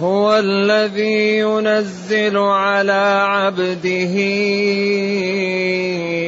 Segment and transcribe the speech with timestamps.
[0.00, 4.14] هو الذي ينزل على عبده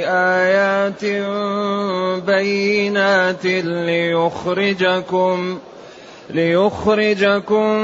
[0.09, 1.05] آيات
[2.27, 5.59] بينات ليخرجكم
[6.31, 7.77] ليخرجكم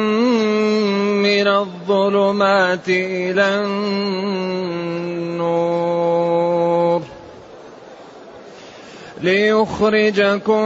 [1.23, 3.65] من الظلمات إلى
[5.35, 5.59] النور.
[9.23, 10.65] ليخرجكم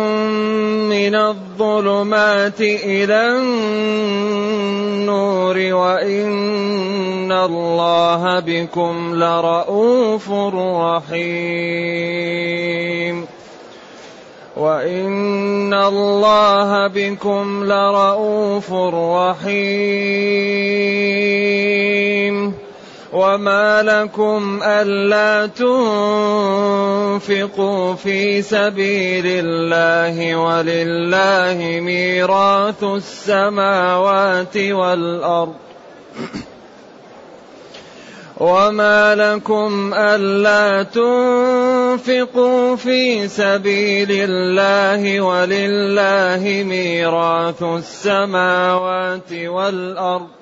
[0.88, 3.38] من الظلمات إلى
[4.62, 11.73] النور وإن الله بكم لرءوف رحيم.
[14.57, 19.73] وإن الله بكم لرءوف رحيم.
[23.13, 25.46] وما لكم ألا
[27.21, 35.55] تنفقوا في سبيل الله ولله ميراث السماوات والأرض
[38.40, 50.41] وما لكم ألا تنفقوا في سبيل الله ولله ميراث السماوات والأرض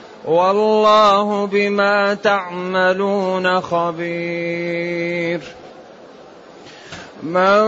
[0.25, 5.41] والله بما تعملون خبير.
[7.23, 7.61] من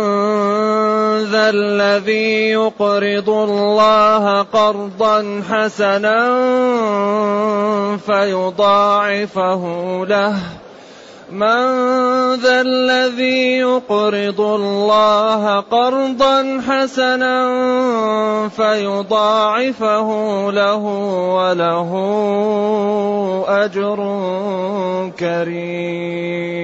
[1.23, 6.29] ذا الذي يقرض الله قرضا حسنا
[7.97, 9.61] فيضاعفه
[10.09, 10.35] له.
[11.33, 17.49] من ذا الذي يقرض الله قرضا حسنا
[18.49, 20.09] فيضاعفه
[20.51, 20.83] له
[21.35, 21.91] وله
[23.47, 23.99] أجر
[25.19, 26.63] كريم.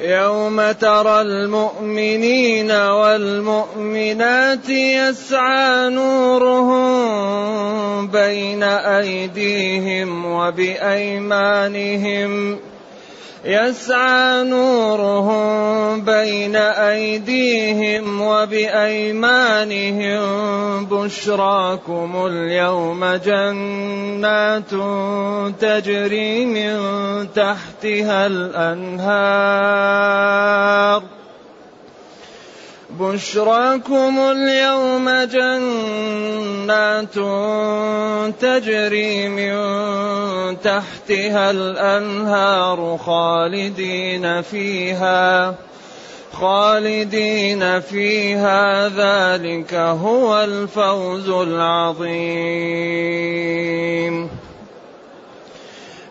[0.00, 6.90] يوم ترى المؤمنين والمؤمنات يسعى نورهم
[8.06, 11.50] بين أيديهم وبأيمانهم.
[13.44, 20.20] يسعى نورهم بين أيديهم وبأيمانهم
[20.86, 24.70] بشراكم اليوم جنات
[25.60, 26.78] تجري من
[27.34, 29.10] تحتها الأنهار
[33.00, 37.14] بشراكم اليوم جنات
[38.40, 39.54] تجري من
[40.60, 45.54] تحتها الأنهار خالدين فيها
[46.32, 48.88] خالدين فيها.
[48.88, 52.10] ذلك هو الفوز العظيم.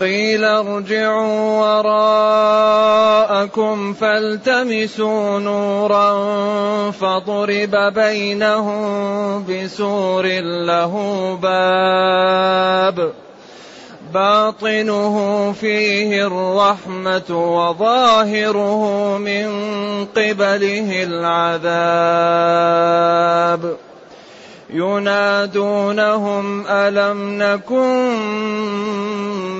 [0.00, 1.60] قيل ارجعوا
[3.20, 6.10] وراءكم فالتمسوا نورا
[6.90, 10.26] فضرب بينهم بسور
[10.66, 10.94] له
[11.42, 13.12] باب
[14.14, 19.48] باطنه فيه الرحمة وظاهره من
[20.16, 22.40] قبله العذاب
[24.72, 29.09] ينادونهم ألم نكن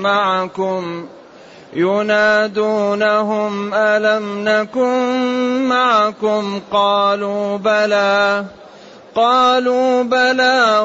[0.01, 1.05] معكم
[1.73, 8.45] ينادونهم ألم نكن معكم قالوا بلى
[9.15, 10.79] قالوا بلى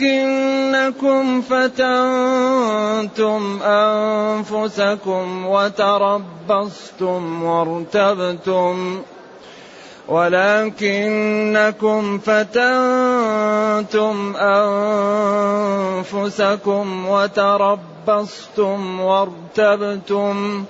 [0.00, 1.82] ولكنكم فتنتم
[3.62, 9.02] أنفسكم وتربصتم وارتبتم
[10.08, 14.16] ولكنكم فتنتم
[15.96, 20.64] أنفسكم وتربصتم وارتبتم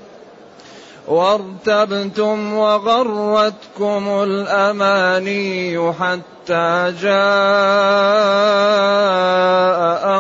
[1.08, 7.19] وارتبتم وغرتكم الأماني حتى جاء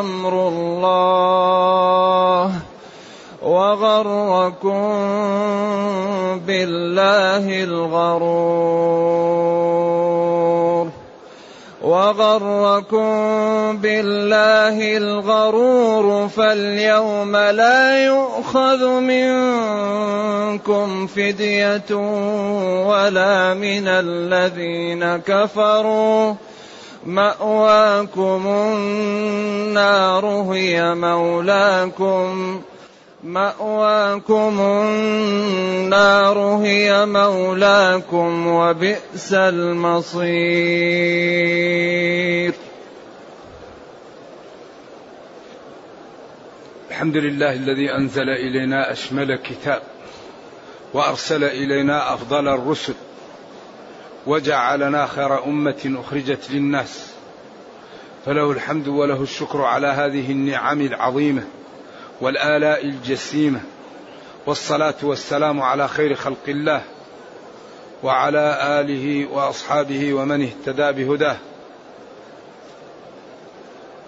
[0.00, 2.52] أمر الله
[3.48, 4.84] وغركم
[6.46, 9.08] بالله الغرور.
[11.82, 13.08] وغركم
[13.76, 21.94] بالله الغرور فاليوم لا يؤخذ منكم فدية
[22.86, 26.34] ولا من الذين كفروا.
[27.06, 32.60] مأواكم النار هي مولاكم.
[33.28, 40.28] مأواكم النار هي مولاكم وبئس المصير.
[46.90, 49.82] الحمد لله الذي أنزل إلينا أشمل كتاب
[50.94, 52.94] وأرسل إلينا أفضل الرسل
[54.26, 57.12] وجعلنا خير أمة أخرجت للناس.
[58.26, 61.44] فله الحمد وله الشكر على هذه النعم العظيمة.
[62.20, 63.60] والآلاء الجسيمة
[64.46, 66.82] والصلاة والسلام على خير خلق الله
[68.02, 71.36] وعلى آله وأصحابه ومن اهتدى بهداه.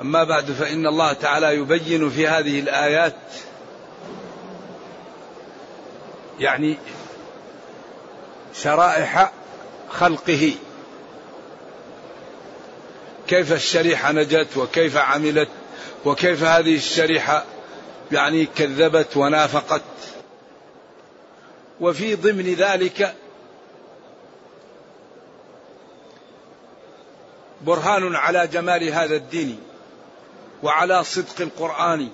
[0.00, 3.14] أما بعد فإن الله تعالى يبين في هذه الآيات
[6.40, 6.78] يعني
[8.54, 9.32] شرائح
[9.90, 10.52] خلقه.
[13.28, 15.48] كيف الشريحة نجت وكيف عملت
[16.04, 17.44] وكيف هذه الشريحة
[18.12, 19.82] يعني كذبت ونافقت.
[21.80, 23.14] وفي ضمن ذلك
[27.66, 29.60] برهان على جمال هذا الدين
[30.62, 32.08] وعلى صدق القرآن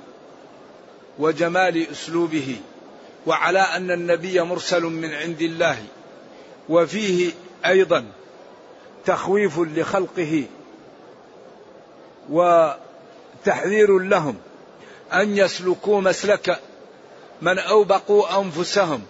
[1.19, 2.60] وجمال أسلوبه
[3.26, 5.78] وعلى أن النبي مرسل من عند الله
[6.69, 7.32] وفيه
[7.66, 8.04] أيضا
[9.06, 10.44] تخويف لخلقه
[12.31, 14.37] وتحذير لهم
[15.12, 16.61] أن يسلكوا مسلك
[17.43, 19.03] من أوبقوا أنفسهم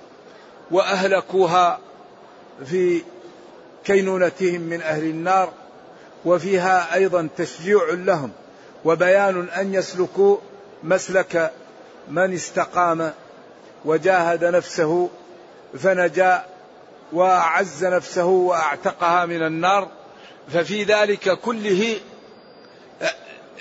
[0.71, 1.79] وأهلكوها
[2.67, 3.03] في
[3.85, 5.53] كينونتهم من أهل النار
[6.25, 8.31] وفيها أيضا تشجيع لهم
[8.85, 10.37] وبيان أن يسلكوا
[10.83, 11.53] مسلك
[12.09, 13.13] من استقام
[13.85, 15.09] وجاهد نفسه
[15.79, 16.45] فنجا
[17.13, 19.89] وأعز نفسه وأعتقها من النار
[20.49, 21.97] ففي ذلك كله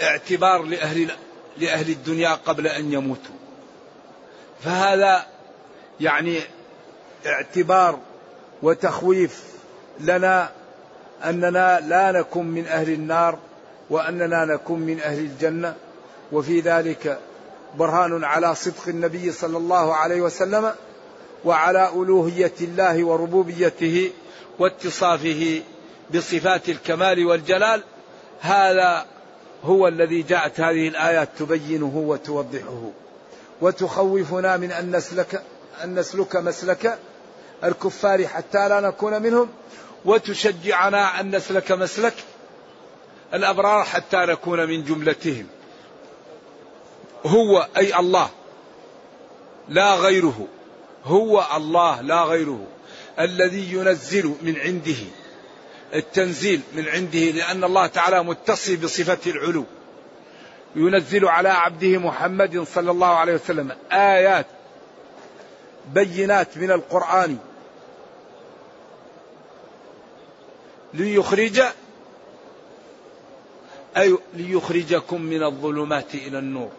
[0.01, 0.97] اعتبار لأهل
[1.57, 3.35] لأهل الدنيا قبل أن يموتوا.
[4.63, 5.25] فهذا
[5.99, 6.39] يعني
[7.25, 7.99] اعتبار
[8.61, 9.43] وتخويف
[9.99, 10.49] لنا
[11.25, 13.37] أننا لا نكن من أهل النار
[13.89, 15.75] وأننا نكون من أهل الجنة.
[16.31, 17.19] وفي ذلك
[17.77, 20.71] برهان على صدق النبي صلى الله عليه وسلم
[21.45, 24.11] وعلى ألوهية الله وربوبيته
[24.59, 25.61] واتصافه
[26.13, 27.83] بصفات الكمال والجلال.
[28.41, 29.05] هذا
[29.65, 32.91] هو الذي جاءت هذه الآيات تبينه وتوضحه.
[33.61, 35.43] وتخوفنا من أن نسلك
[35.83, 36.99] أن نسلك مسلك
[37.63, 39.49] الكفار حتى لا نكون منهم.
[40.05, 42.13] وتشجعنا أن نسلك مسلك
[43.33, 45.47] الأبرار حتى نكون من جملتهم.
[47.25, 48.29] هو أي الله
[49.69, 50.47] لا غيره.
[51.05, 52.67] هو الله لا غيره.
[53.19, 55.24] الذي ينزل من عنده.
[55.95, 59.65] التنزيل من عنده لأن الله تعالى متصل بصفة العلو.
[60.75, 64.45] ينزل على عبده محمد صلى الله عليه وسلم آيات
[65.93, 67.37] بينات من القرآن
[70.93, 71.61] ليخرج
[73.97, 76.71] أي ليخرجكم من الظلمات إلى النور.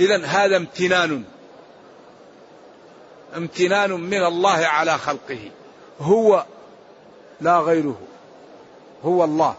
[0.00, 1.24] إذا هذا امتنان
[3.36, 5.50] امتنان من الله على خلقه.
[6.00, 6.44] هو
[7.40, 7.98] لا غيره.
[9.04, 9.54] هو الله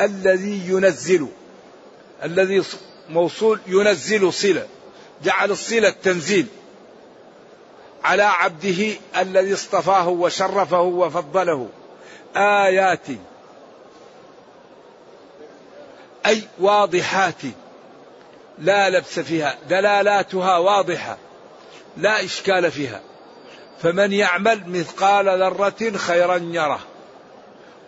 [0.00, 1.28] الذي ينزل
[2.22, 2.62] الذي
[3.08, 4.66] موصول ينزل صلة
[5.24, 6.46] جعل الصلة تنزيل
[8.04, 11.68] على عبده الذي اصطفاه وشرفه وفضله.
[12.36, 13.06] آيات
[16.26, 17.42] أي واضحات
[18.58, 21.18] لا لبس فيها دلالاتها واضحة
[21.96, 23.00] لا إشكال فيها.
[23.82, 26.80] فمن يعمل مثقال ذرة خيرا يره.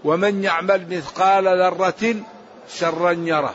[0.05, 2.15] ومن يعمل مثقال ذرة
[2.69, 3.55] شرا يره.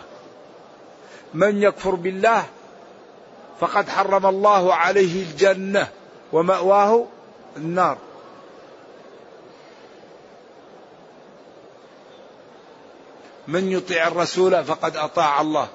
[1.33, 2.45] من يكفر بالله
[3.59, 5.87] فقد حرم الله عليه الجنة
[6.33, 7.05] ومأواه
[7.57, 7.97] النار.
[13.47, 15.67] من يطيع الرسول فقد أطاع الله.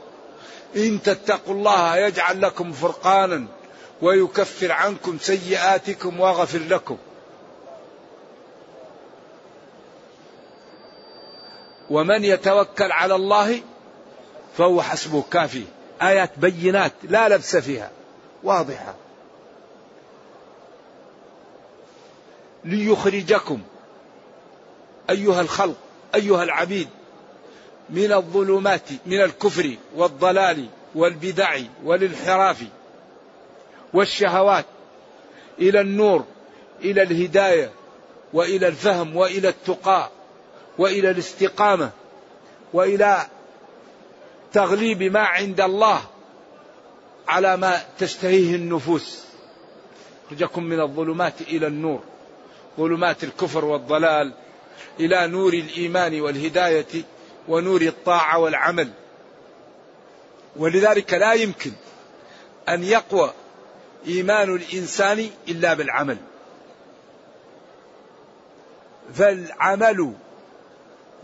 [0.76, 3.46] إن تتقوا الله يجعل لكم فرقانا
[4.02, 6.96] ويكفر عنكم سيئاتكم ويغفر لكم.
[11.90, 13.60] ومن يتوكل على الله
[14.56, 15.64] فهو حسبه كافي.
[16.02, 17.90] آيات بينات لا لبس فيها
[18.42, 18.94] واضحة.
[22.64, 23.60] ليخرجكم
[25.10, 25.76] أيها الخلق
[26.14, 26.88] أيها العبيد
[27.90, 32.64] من الظلمات من الكفر والضلال والبدع والانحراف
[33.94, 34.64] والشهوات
[35.58, 36.24] إلى النور
[36.80, 37.70] إلى الهداية
[38.32, 40.10] وإلى الفهم وإلى التقى
[40.78, 41.90] وإلى الاستقامة
[42.72, 43.26] وإلى
[44.52, 46.00] تغليب ما عند الله
[47.28, 49.24] على ما تشتهيه النفوس.
[50.26, 52.02] يخرجكم من الظلمات إلى النور
[52.78, 54.32] ظلمات الكفر والضلال
[55.00, 57.02] إلى نور الإيمان والهداية
[57.48, 58.90] ونور الطاعة والعمل.
[60.56, 61.72] ولذلك لا يمكن
[62.68, 63.32] أن يقوى
[64.06, 66.16] إيمان الإنسان إلا بالعمل.
[69.14, 70.12] فالعمل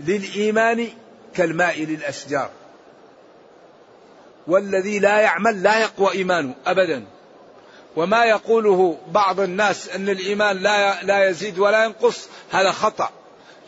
[0.06, 0.88] للإيمان
[1.34, 2.50] كالماء للأشجار.
[4.46, 7.04] والذي لا يعمل لا يقوى إيمانه ابدا.
[7.96, 13.10] وما يقوله بعض الناس أن الإيمان لا لا يزيد ولا ينقص هذا خطأ.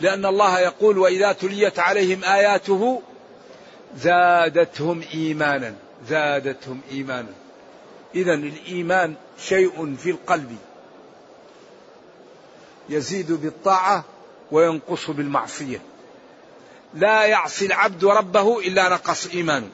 [0.00, 3.02] لأن الله يقول وإذا تليت عليهم آياته
[3.96, 5.74] زادتهم إيمانا
[6.08, 7.32] زادتهم إيمانا.
[8.14, 10.56] إذا الإيمان شيء في القلب.
[12.88, 14.04] يزيد بالطاعة
[14.50, 15.80] وينقص بالمعصية.
[16.94, 19.68] لا يعصي العبد ربه إلا نقص إيمانه.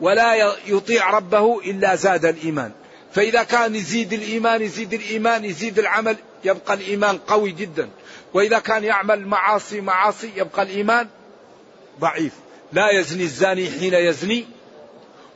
[0.00, 2.72] ولا يطيع ربه إلا زاد الإيمان.
[3.12, 7.88] فإذا كان يزيد الإيمان يزيد الإيمان يزيد العمل يبقى الإيمان قوي جدا.
[8.34, 11.08] وإذا كان يعمل معاصي معاصي يبقى الإيمان
[12.00, 12.32] ضعيف.
[12.72, 14.46] لا يزني الزاني حين يزني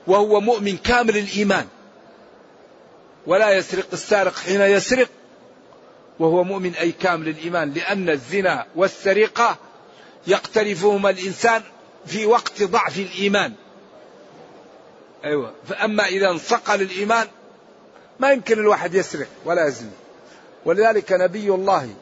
[0.06, 1.66] وهو مؤمن كامل الإيمان.
[3.26, 5.08] ولا يسرق السارق حين يسرق
[6.18, 7.72] وهو مؤمن أي كامل الإيمان.
[7.72, 9.56] لأن الزنا والسرقة
[10.26, 11.62] يقترفهما الإنسان
[12.06, 13.52] في وقت ضعف الإيمان.
[15.24, 15.52] أيوة.
[15.68, 17.26] فأما إذا انصقل الإيمان
[18.20, 19.90] ما يمكن الواحد يسرق ولا يزني.
[20.64, 21.94] ولذلك نبي الله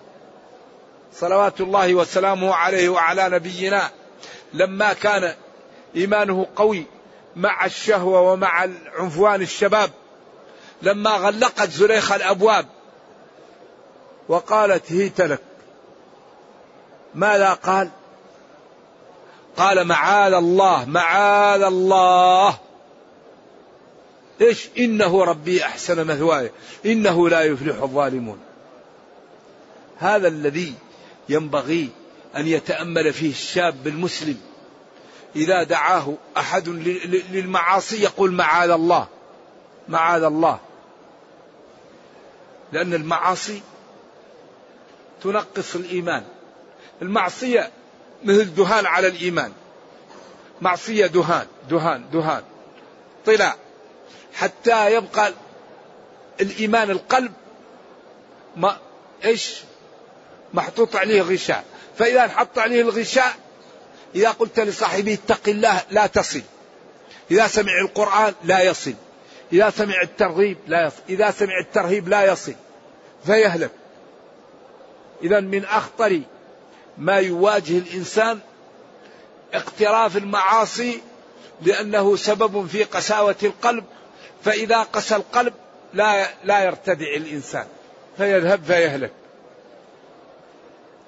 [1.14, 3.90] صلوات الله وسلامه عليه وعلى نبينا
[4.54, 5.35] لما كان
[5.96, 6.87] إيمانه قوي
[7.37, 8.68] مع الشهوة ومع
[8.99, 9.90] عنفوان الشباب
[10.82, 12.66] لما غلقت زليخه الأبواب
[14.28, 15.40] وقالت هيت لك.
[17.14, 17.90] ماذا قال؟
[19.56, 22.58] قال معاذ الله معاذ الله.
[24.40, 26.50] إيش؟ إنه ربي أحسن مثواي.
[26.86, 28.38] إنه لا يفلح الظالمون.
[29.98, 30.75] هذا الذي
[31.28, 31.88] ينبغي
[32.36, 34.40] أن يتأمل فيه الشاب المسلم.
[35.36, 36.68] إذا دعاه أحد
[37.32, 39.06] للمعاصي يقول معاذ الله.
[39.88, 40.58] معاذ الله.
[42.72, 43.62] لأن المعاصي
[45.22, 46.25] تنقص الإيمان.
[47.02, 47.70] المعصية
[48.25, 49.52] مثل دهان على الإيمان.
[50.61, 52.42] معصية دهان دهان دهان.
[53.26, 53.56] طلع.
[54.35, 55.32] حتى يبقى
[56.40, 57.32] الإيمان القلب
[58.56, 58.78] ما
[59.25, 59.61] إيش؟
[60.54, 61.64] محطوط عليه غشاء
[61.99, 63.37] فإذا انحط عليه الغشاء
[64.14, 66.42] إذا قلت لصاحبه اتق الله لا تصل.
[67.30, 68.94] إذا سمع القرآن لا يصل.
[69.52, 71.02] إذا سمع الترغيب لا يصل.
[71.08, 72.54] إذا سمع الترهيب لا يصل.
[73.26, 73.70] فيهلك.
[75.23, 76.20] إذا من أخطر
[76.98, 78.38] ما يواجه الإنسان
[79.54, 81.00] اقتراف المعاصي
[81.62, 83.84] لأنه سبب في قساوة القلب
[84.44, 85.54] فإذا قسى القلب
[85.94, 87.66] لا لا يرتدع الإنسان
[88.16, 89.12] فيذهب فيهلك.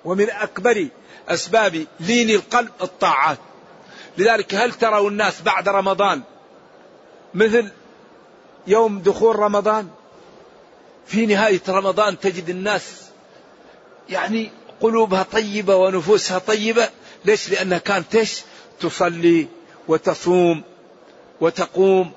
[0.04, 0.88] ومن أكبر
[1.28, 3.38] أسباب لين القلب الطاعات.
[4.18, 6.22] لذلك هل تروا الناس بعد رمضان
[7.34, 7.68] مثل
[8.66, 9.88] يوم دخول رمضان؟
[11.06, 13.08] في نهاية رمضان تجد الناس
[14.08, 16.90] يعني قلوبها طيبة ونفوسها طيبة.
[17.24, 18.42] ليش؟ لأنها كانت إيش؟
[18.80, 19.46] تصلي
[19.88, 20.62] وتصوم
[21.40, 22.12] وتقوم.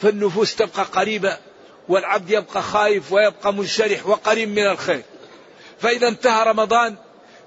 [0.00, 1.38] فالنفوس تبقى قريبة
[1.88, 5.02] والعبد يبقى خايف ويبقى منشرح وقريب من الخير.
[5.80, 6.96] فإذا انتهى رمضان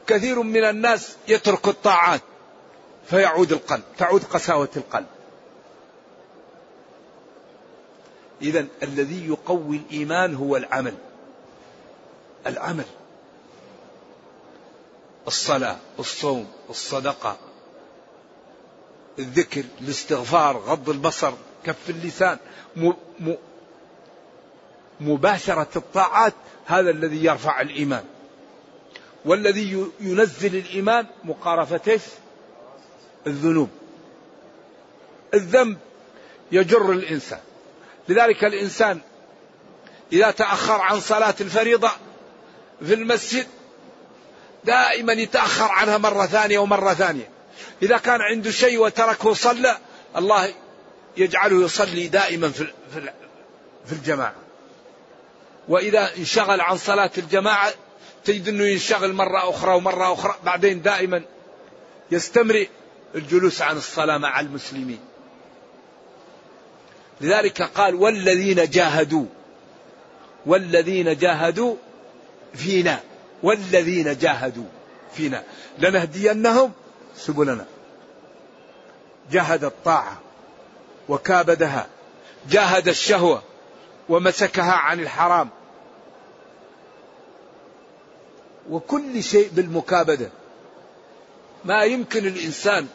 [0.07, 2.21] كثير من الناس يترك الطاعات
[3.09, 5.05] فيعود القلب تعود قساوة القلب.
[8.41, 10.93] إذا الذي يقوي الإيمان هو العمل.
[12.47, 12.85] العمل.
[15.27, 17.37] الصلاة الصوم الصدقة
[19.19, 21.33] الذكر الاستغفار غض البصر
[21.65, 22.37] كف اللسان
[24.99, 26.33] مباشرة الطاعات
[26.65, 28.03] هذا الذي يرفع الإيمان.
[29.25, 31.99] والذي ينزل الإيمان مقارفة
[33.27, 33.69] الذنوب.
[35.33, 35.77] الذنب
[36.51, 37.39] يجر الإنسان.
[38.09, 38.99] لذلك الإنسان
[40.13, 41.91] إذا تأخر عن صلاة الفريضة
[42.85, 43.47] في المسجد
[44.65, 47.29] دائما يتأخر عنها مرة ثانية ومرة ثانية.
[47.81, 49.77] إذا كان عنده شيء وتركه صلى
[50.17, 50.53] الله
[51.17, 52.67] يجعله يصلي دائما في
[53.85, 54.35] في الجماعة.
[55.67, 57.73] وإذا انشغل عن صلاة الجماعة
[58.25, 61.21] تجد أنه ينشغل مرة أخرى ومرة أخرى بعدين دائما
[62.11, 62.65] يستمر
[63.15, 64.99] الجلوس عن الصلاة مع المسلمين.
[67.21, 69.25] لذلك قال والذين جاهدوا
[70.45, 71.75] والذين جاهدوا
[72.53, 72.99] فينا.
[73.45, 74.65] والذين جاهدوا
[75.13, 75.43] فينا.
[75.79, 76.71] لنهدينهم
[77.15, 77.65] سبلنا.
[79.31, 80.19] جاهد الطاعة
[81.09, 81.87] وكابدها.
[82.49, 83.43] جاهد الشهوة
[84.09, 85.49] ومسكها عن الحرام.
[88.69, 90.29] وكل شيء بالمكابدة.
[91.65, 92.87] ما يمكن الإنسان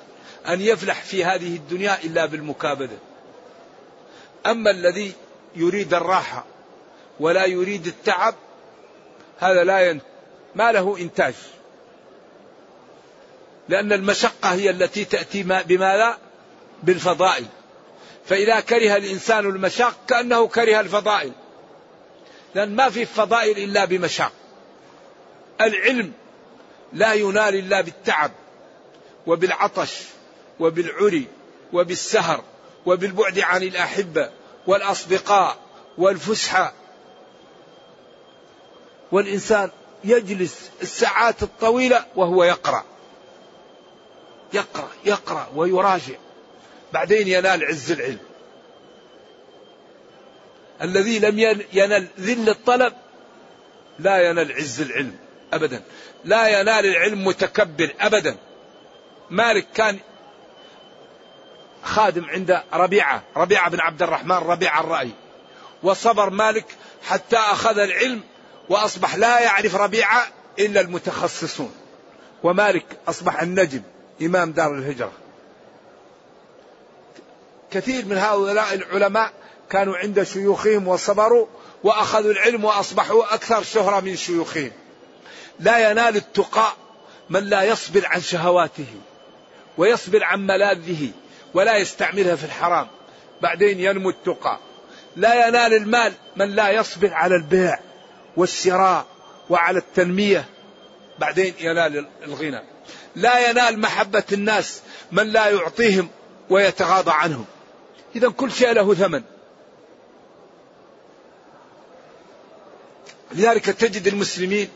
[0.48, 2.96] أن يفلح في هذه الدنيا إلا بالمكابدة.
[4.46, 5.12] أما الذي
[5.56, 6.44] يريد الراحة
[7.20, 8.34] ولا يريد التعب
[9.38, 10.00] هذا لا ين...
[10.54, 11.34] ما له إنتاج.
[13.68, 16.18] لأن المشقة هي التي تأتي بماذا
[16.82, 17.46] بالفضائل.
[18.26, 21.32] فإذا كره الإنسان المشاق كأنه كره الفضائل.
[22.54, 24.32] لأن ما في فضائل إلا بمشاق.
[25.60, 26.12] العلم
[26.92, 28.30] لا ينال إلا بالتعب
[29.26, 30.02] وبالعطش
[30.60, 31.26] وبالعري
[31.72, 32.44] وبالسهر
[32.86, 34.30] وبالبعد عن الأحبة
[34.66, 35.56] والأصدقاء
[35.98, 36.72] والفسحة.
[39.12, 39.70] والإنسان
[40.04, 42.84] يجلس الساعات الطويلة وهو يقرأ.
[44.52, 46.14] يقرأ يقرأ ويراجع.
[46.92, 48.18] بعدين ينال عز العلم.
[50.82, 51.38] الذي لم
[51.72, 52.92] ينل ذل الطلب
[53.98, 55.16] لا ينال عز العلم
[55.52, 55.82] أبدا.
[56.24, 58.36] لا ينال العلم متكبر أبدا.
[59.30, 59.98] مالك كان
[61.82, 65.10] خادم عند ربيعة ربيعة بن عبد الرحمن ربيعة الرأي.
[65.82, 66.66] وصبر مالك
[67.06, 68.22] حتى أخذ العلم
[68.70, 70.26] وأصبح لا يعرف ربيعة
[70.58, 71.74] إلا المتخصصون.
[72.42, 73.82] ومالك أصبح النجم
[74.22, 75.12] إمام دار الهجرة.
[77.70, 79.32] كثير من هؤلاء العلماء
[79.70, 81.46] كانوا عند شيوخهم وصبروا
[81.84, 84.72] وأخذوا العلم وأصبحوا أكثر شهرة من شيوخهم.
[85.60, 86.76] لا ينال التقاء
[87.30, 88.94] من لا يصبر عن شهواته
[89.78, 91.10] ويصبر عن ملاذه
[91.54, 92.86] ولا يستعملها في الحرام.
[93.42, 94.58] بعدين ينمو التقى
[95.16, 97.89] لا ينال المال من لا يصبر على البيع.
[98.40, 99.06] والشراء
[99.50, 100.48] وعلى التنمية.
[101.18, 102.62] بعدين ينال الغنى.
[103.16, 106.08] لا ينال محبة الناس من لا يعطيهم
[106.50, 107.44] ويتغاضى عنهم.
[108.16, 109.22] إذا كل شيء له ثمن.
[113.32, 114.68] لذلك تجد المسلمين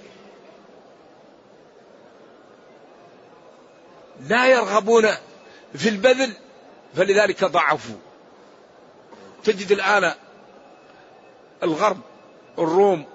[4.21, 5.09] لا يرغبون
[5.75, 6.33] في البذل
[6.97, 7.97] فلذلك ضعفوا.
[9.45, 10.15] تجد الآن
[11.63, 12.01] الغرب
[12.59, 13.07] الروم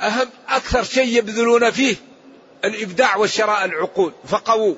[0.00, 1.96] أهم أكثر شيء يبذلون فيه
[2.64, 4.74] الإبداع وشراء العقول فقووا.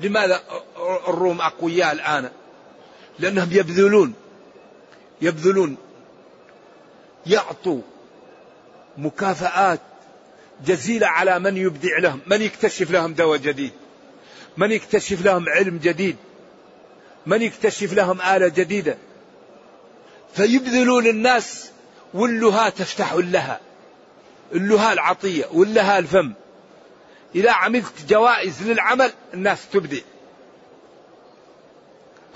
[0.00, 0.42] لماذا
[1.08, 2.30] الروم أقوياء الآن؟
[3.18, 4.14] لأنهم يبذلون
[5.22, 5.76] يبذلون.
[7.26, 7.80] يعطوا
[8.98, 9.80] مكافآت
[10.66, 13.72] جزيلة على من يبدع لهم من يكتشف لهم دواء جديد
[14.56, 16.16] من يكتشف لهم علم جديد
[17.26, 18.98] من يكتشف لهم آلة جديدة.
[20.34, 21.70] فيبذلون الناس
[22.16, 23.60] واللها تفتح لها.
[24.52, 26.32] اللها العطية واللها الفم.
[27.34, 30.00] إذا عملت جوائز للعمل الناس تبدع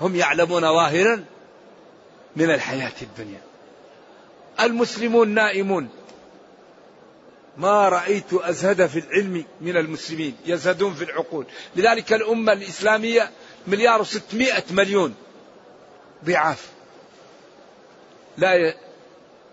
[0.01, 1.25] هم يعلمون ظاهرا
[2.35, 3.41] من الحياة الدنيا.
[4.59, 5.89] المسلمون نائمون.
[7.57, 10.35] ما رأيت أزهد في العلم من المسلمين.
[10.45, 11.45] يزهدون في العقول.
[11.75, 13.31] لذلك الأمة الإسلامية
[13.67, 15.15] مليار وستمائة مليون
[16.25, 16.69] ضعاف.
[18.37, 18.73] لا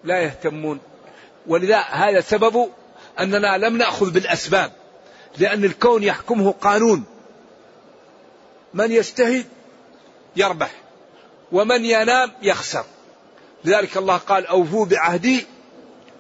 [0.09, 0.81] لا يهتمون.
[1.47, 2.71] ولذا هذا سبب
[3.21, 4.73] أننا لم نأخذ بالأسباب
[5.39, 7.05] لأن الكون يحكمه قانون.
[8.75, 9.47] من يجتهد
[10.37, 10.71] يربح
[11.53, 12.85] ومن ينام يخسر.
[13.65, 15.47] لذلك الله قال أوفوا بعهدي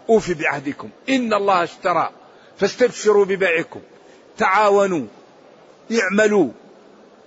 [0.08, 0.90] أوفي بعهدكم.
[1.08, 2.10] إن الله اشترى
[2.58, 3.80] فاستبشروا ببيعكم.
[4.38, 5.06] تعاونوا
[5.92, 6.50] اعملوا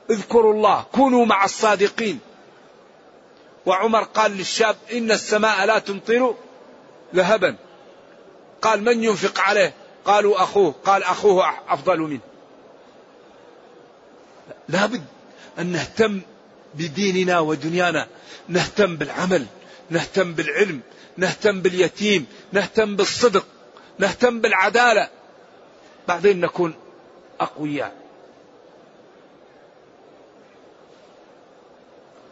[0.10, 2.20] اذكروا الله كونوا مع الصادقين.
[3.66, 6.36] وعمر قال للشاب إن السماء لا تمطر
[7.16, 7.56] ذهبا
[8.62, 9.74] قال من ينفق عليه؟
[10.06, 10.76] قالوا أخوه.
[10.86, 12.20] قال أخوه أفضل منه.
[14.70, 15.04] لابد
[15.60, 16.22] أن نهتم
[16.74, 18.08] بديننا ودنيانا.
[18.48, 19.46] نهتم بالعمل.
[19.90, 20.82] نهتم بالعلم.
[21.18, 22.28] نهتم باليتيم.
[22.52, 23.46] نهتم بالصدق.
[24.00, 25.10] نهتم بالعدالة.
[26.08, 26.74] بعدين نكون
[27.40, 27.96] أقوياء.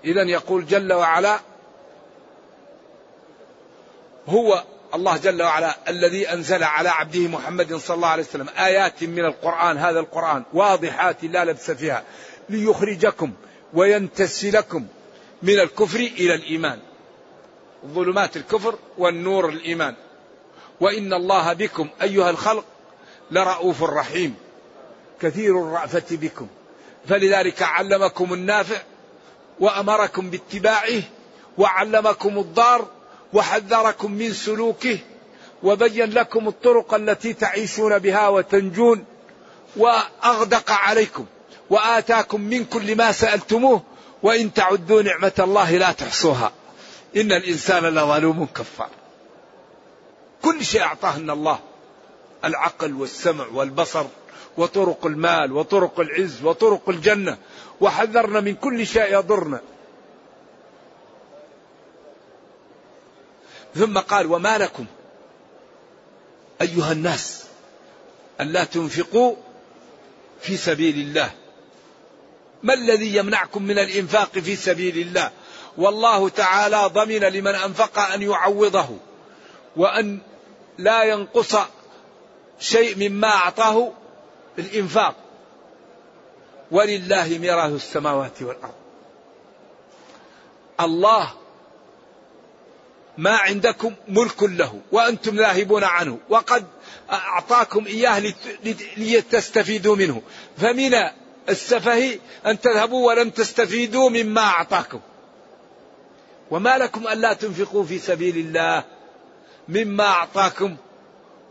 [0.06, 1.40] إذا يقول جل وعلا
[4.30, 4.64] هو
[4.96, 9.78] الله جل وعلا الذي أنزل على عبده محمد صلى الله عليه وسلم آيات من القرآن
[9.78, 12.04] هذا القرآن واضحات لا لبس فيها
[12.50, 13.34] ليخرجكم
[13.74, 14.88] وينتسلكم
[15.44, 16.80] من الكفر إلى الإيمان.
[17.88, 19.96] ظلمات الكفر والنور الإيمان.
[20.80, 22.66] وإن الله بكم أيها الخلق
[23.32, 24.36] لرؤوف رحيم
[25.22, 26.48] كثير الرأفة بكم.
[27.08, 28.82] فلذلك علمكم النافع
[29.60, 31.02] وأمركم باتباعه
[31.58, 32.88] وعلمكم الضار
[33.34, 35.00] وحذركم من سلوكه
[35.64, 39.06] وبين لكم الطرق التي تعيشون بها وتنجون
[39.76, 41.26] وأغدق عليكم
[41.70, 43.84] وآتاكم من كل ما سألتموه
[44.24, 46.52] وإن تعدوا نعمة الله لا تحصوها.
[47.16, 48.90] إن الإنسان لظلوم كفار.
[50.42, 51.60] كل شيء أعطاهن الله.
[52.46, 54.06] العقل والسمع والبصر
[54.58, 57.38] وطرق المال وطرق العز وطرق الجنة.
[57.82, 59.62] وحذرنا من كل شيء يضرنا
[63.76, 64.86] ثم قال وما لكم
[66.62, 67.44] أيها الناس
[68.42, 69.36] ألا تنفقوا
[70.42, 71.32] في سبيل الله.
[72.64, 75.32] ما الذي يمنعكم من الإنفاق في سبيل الله؟
[75.78, 78.90] والله تعالى ضمن لمن أنفق أن يعوضه
[79.76, 80.20] وأن
[80.78, 81.56] لا ينقص
[82.60, 83.92] شيء مما أعطاه
[84.60, 85.16] الإنفاق.
[86.72, 88.74] ولله ميراث السماوات والأرض.
[90.80, 91.34] الله
[93.20, 96.66] ما عندكم ملك له وأنتم ذاهبون عنه وقد
[97.12, 98.34] أعطاكم إياه
[98.98, 100.22] لتستفيدوا منه.
[100.58, 100.96] فمن
[101.50, 105.00] السفه أن تذهبوا ولم تستفيدوا مما أعطاكم.
[106.52, 108.84] وما لكم ألا تنفقوا في سبيل الله
[109.70, 110.76] مما أعطاكم.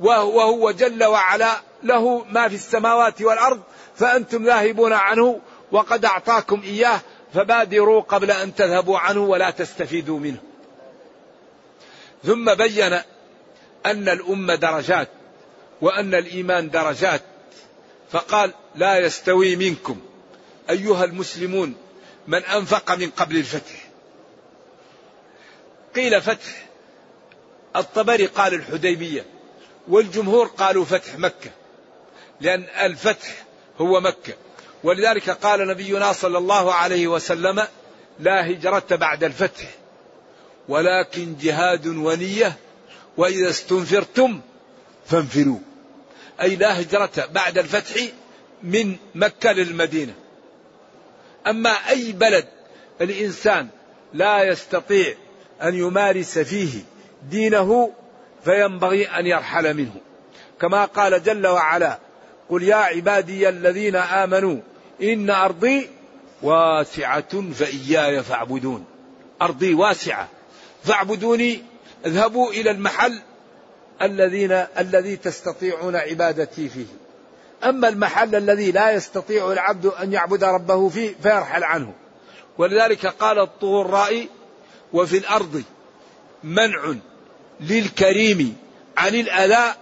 [0.00, 3.60] وهو جل وعلا له ما في السماوات والأرض
[3.96, 5.40] فأنتم ذاهبون عنه
[5.72, 7.00] وقد أعطاكم إياه
[7.34, 10.47] فبادروا قبل أن تذهبوا عنه ولا تستفيدوا منه.
[12.24, 12.92] ثم بين
[13.86, 15.08] أن الأمة درجات
[15.80, 17.22] وأن الإيمان درجات.
[18.10, 20.00] فقال لا يستوي منكم
[20.70, 21.74] أيها المسلمون
[22.26, 23.88] من أنفق من قبل الفتح.
[25.94, 26.66] قيل فتح.
[27.76, 29.24] الطبري قال الحديبية
[29.88, 31.50] والجمهور قالوا فتح مكة
[32.40, 33.44] لأن الفتح
[33.80, 34.32] هو مكة.
[34.84, 37.66] ولذلك قال نبينا صلى الله عليه وسلم
[38.20, 39.64] لا هجرة بعد الفتح.
[40.68, 42.56] ولكن جهاد ونية
[43.16, 44.40] وإذا استنفرتم
[45.06, 45.58] فانفروا.
[46.42, 47.94] أي لا هجرة بعد الفتح
[48.62, 50.14] من مكة للمدينة.
[51.46, 52.44] أما أي بلد
[53.00, 53.68] الإنسان
[54.14, 55.14] لا يستطيع
[55.62, 56.82] أن يمارس فيه
[57.30, 57.92] دينه
[58.44, 59.94] فينبغي أن يرحل منه.
[60.60, 61.98] كما قال جل وعلا
[62.50, 64.60] قل يا عبادي الذين آمنوا
[65.02, 65.90] إن أرضي
[66.42, 68.84] واسعة فإياي فاعبدون.
[69.42, 70.28] أرضي واسعة.
[70.88, 71.62] فاعبدوني
[72.06, 73.20] اذهبوا إلى المحل
[74.02, 76.86] الذين الذي تستطيعون عبادتي فيه.
[77.64, 81.94] أما المحل الذي لا يستطيع العبد أن يعبد ربه فيه فيرحل عنه.
[82.58, 84.26] ولذلك قال الطغراء
[84.92, 85.62] وفي الأرض
[86.44, 86.94] منع
[87.60, 88.56] للكريم
[88.96, 89.74] عن الأذى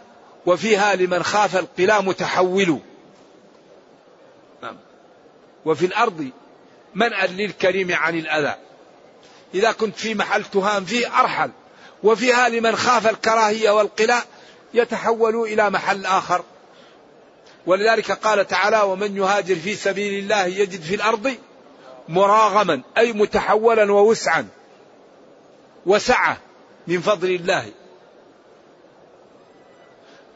[0.47, 2.81] وفيها لمن خاف القلا متحول.
[5.65, 6.31] وفي الأرض
[6.95, 8.55] منع للكريم عن الأذى.
[9.55, 11.51] إذا كنت في محل تهام فيه أرحل
[12.03, 14.25] وفيها لمن خاف الكراهية والقلاء
[14.75, 16.45] يتحول إلى محل آخر.
[17.67, 21.35] ولذلك قال تعالى ومن يهاجر في سبيل الله يجد في الأرض
[22.09, 24.49] مراغما أي متحولا ووسعا
[25.87, 26.39] وسعة
[26.87, 27.73] من فضل الله.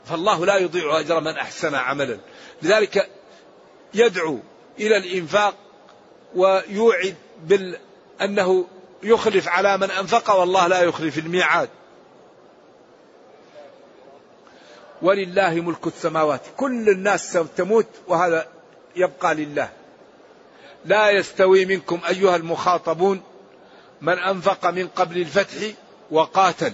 [0.04, 2.18] فالله لا يضيع أجر من أحسن عملا.
[2.62, 3.08] لذلك
[3.94, 4.38] يدعو
[4.80, 5.54] إلى الإنفاق
[6.34, 7.78] ويوعد بال
[8.20, 8.66] أنه
[9.02, 11.68] يخلف على من أنفق والله لا يخلف الميعاد.
[15.02, 16.40] ولله ملك السماوات.
[16.56, 18.48] كل الناس تموت وهذا
[18.96, 19.70] يبقى لله.
[20.84, 23.22] لا يستوي منكم أيها المخاطبون
[24.00, 25.56] من أنفق من قبل الفتح
[26.10, 26.72] وقاتل.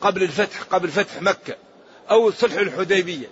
[0.00, 1.56] قبل الفتح قبل فتح مكة
[2.10, 3.26] أو صلح الحديبية.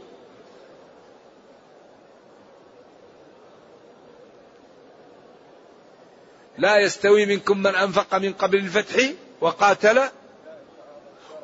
[6.58, 10.02] لا يستوي منكم من أنفق من قبل الفتح وقاتل.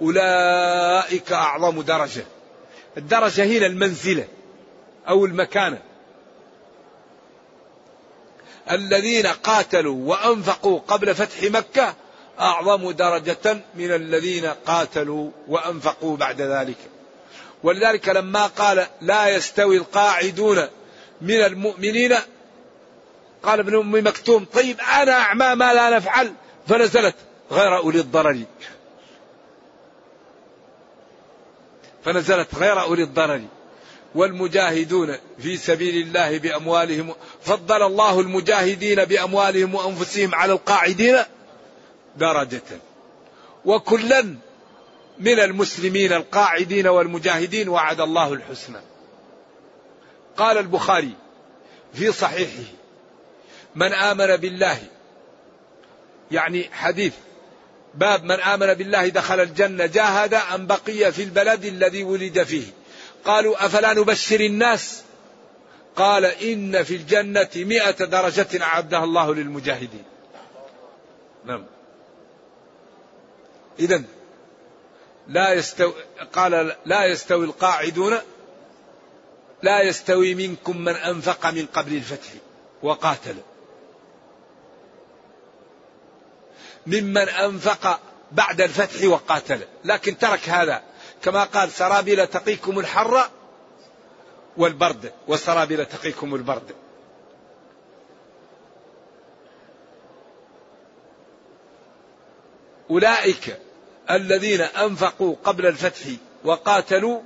[0.02, 2.24] أولئك أعظم درجة.
[2.96, 4.28] الدرجة هنا المنزلة
[5.08, 5.82] أو المكانة.
[8.70, 11.94] الذين قاتلوا وأنفقوا قبل فتح مكة
[12.40, 16.78] أعظم درجة من الذين قاتلوا وأنفقوا بعد ذلك.
[17.62, 20.68] ولذلك لما قال لا يستوي القاعدون
[21.20, 22.16] من المؤمنين
[23.42, 26.32] قال ابن أم مكتوم طيب أنا أعمى ما لا نفعل
[26.68, 27.14] فنزلت
[27.50, 28.42] غير أولي الضرر.
[32.04, 33.42] فنزلت غير أولي الضرر.
[34.14, 41.18] والمجاهدون في سبيل الله بأموالهم فضل الله المجاهدين بأموالهم وأنفسهم على القاعدين
[42.16, 42.62] درجة.
[43.64, 44.22] وكلا
[45.18, 48.80] من المسلمين القاعدين والمجاهدين وعد الله الحسنى.
[50.36, 51.14] قال البخاري
[51.94, 52.79] في صحيحه
[53.74, 54.78] من آمن بالله.
[56.30, 57.14] يعني حديث.
[57.94, 62.66] باب من آمن بالله دخل الجنة جاهد أن بقي في البلد الذي ولد فيه.
[63.24, 65.02] قالوا أفلا نبشر الناس؟
[65.96, 70.04] قال إن في الجنة مئة درجة أعدها الله للمجاهدين.
[71.44, 71.66] نعم.
[73.78, 74.02] إذا
[75.28, 75.94] لا يستوي
[76.32, 78.18] قال لا يستوي القاعدون
[79.62, 82.28] لا يستوي منكم من أنفق من قبل الفتح
[82.82, 83.36] وقاتل.
[86.86, 88.00] ممن أنفق
[88.32, 89.60] بعد الفتح وقاتل.
[89.84, 90.82] لكن ترك هذا.
[91.22, 93.28] كما قال سرابيل تقيكم الحر
[94.56, 96.74] والبرد وسرابيل تقيكم البرد.
[102.90, 103.58] أولئك
[104.10, 106.00] الذين أنفقوا قبل الفتح
[106.44, 107.20] وقاتلوا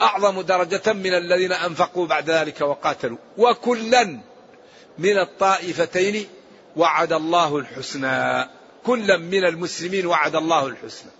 [0.00, 3.18] أعظم درجة من الذين أنفقوا بعد ذلك وقاتلوا.
[3.38, 4.20] وكلا
[4.98, 6.28] من الطائفتين
[6.78, 8.48] وعد الله الحسنى.
[8.86, 11.10] كلا من المسلمين وعد الله الحسنى.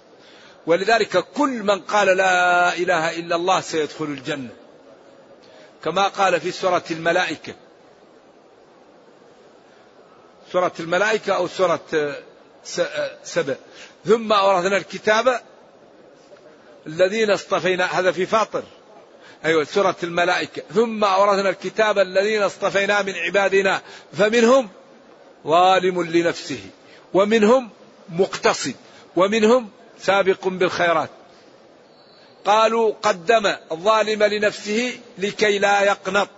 [0.67, 4.51] ولذلك كل من قال لا إله إلا الله سيدخل الجنة.
[5.85, 7.55] كما قال في سورة الملائكة.
[10.53, 12.15] سورة الملائكة أو سورة
[13.25, 13.55] سبع
[14.07, 15.41] ثم أورثنا الكتاب
[16.87, 17.85] الذين اصطفينا.
[17.85, 18.63] هذا في فاطر.
[19.45, 20.63] أيوة سورة الملائكة.
[20.75, 23.83] ثم أورثنا الكتاب الذين اصطفينا من عبادنا.
[24.13, 24.69] فمنهم
[25.49, 26.61] ظالم لنفسه.
[27.15, 27.71] ومنهم
[28.09, 28.75] مقتصد
[29.17, 31.11] ومنهم سابق بالخيرات.
[32.45, 36.29] قالوا قدم الظالم لنفسه لكي لا يقنط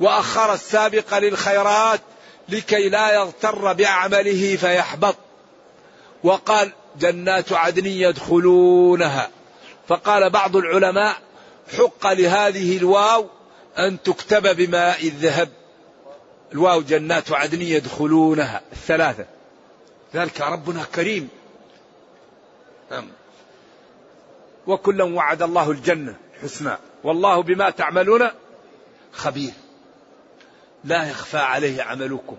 [0.00, 2.00] وأخر السابق للخيرات
[2.48, 5.16] لكي لا يغتر بعمله فيحبط.
[6.24, 9.30] وقال جنات عدن يدخلونها.
[9.88, 11.16] فقال بعض العلماء
[11.78, 13.26] حق لهذه الواو
[13.78, 15.48] أن تكتب بماء الذهب.
[16.52, 18.60] الواو جنات عدن يدخلونها.
[18.72, 19.26] الثلاثة.
[20.14, 21.28] ذلك ربنا كريم.
[22.90, 23.08] نعم.
[24.66, 28.28] وكلا وعد الله الجنة حسنا والله بما تعملون
[29.12, 29.52] خبير.
[30.84, 32.36] لا يخفى عليه عملكم.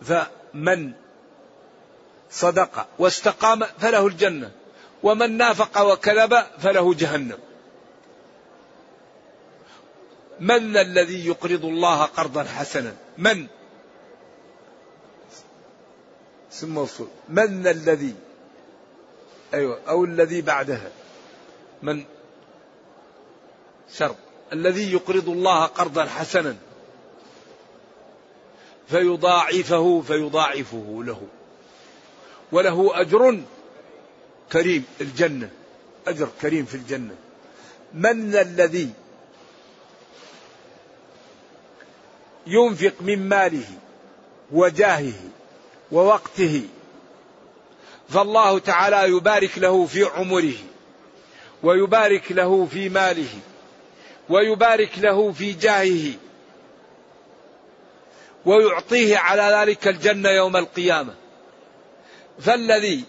[0.00, 0.92] فمن
[2.30, 4.50] صدق واستقام فله الجنة.
[5.02, 7.38] ومن نافق وكذب فله جهنم.
[10.40, 13.46] من الذي يقرض الله قرضا حسنا؟ من؟
[16.52, 17.08] اسم موصول.
[17.28, 18.14] من الذي؟
[19.54, 20.90] أيوة أو الذي بعدها.
[21.82, 22.04] من؟
[23.94, 24.16] شرط.
[24.52, 26.56] الذي يقرض الله قرضا حسنا.
[28.88, 31.22] فيضاعفه فيضاعفه له.
[32.52, 33.40] وله أجر
[34.52, 35.50] كريم الجنة.
[36.06, 37.14] أجر كريم في الجنة.
[37.94, 38.90] من الذي
[42.48, 43.64] ينفق من ماله
[44.52, 45.12] وجاهه
[45.92, 46.62] ووقته.
[48.08, 50.54] فالله تعالى يبارك له في عمره
[51.62, 53.28] ويبارك له في ماله
[54.28, 56.12] ويبارك له في جاهه
[58.46, 61.14] ويعطيه على ذلك الجنة يوم القيامة.
[62.40, 63.04] فالذي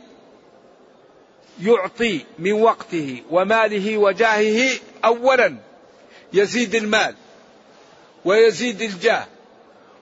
[1.61, 5.55] يعطي من وقته وماله وجاهه اولا
[6.33, 7.15] يزيد المال.
[8.25, 9.27] ويزيد الجاه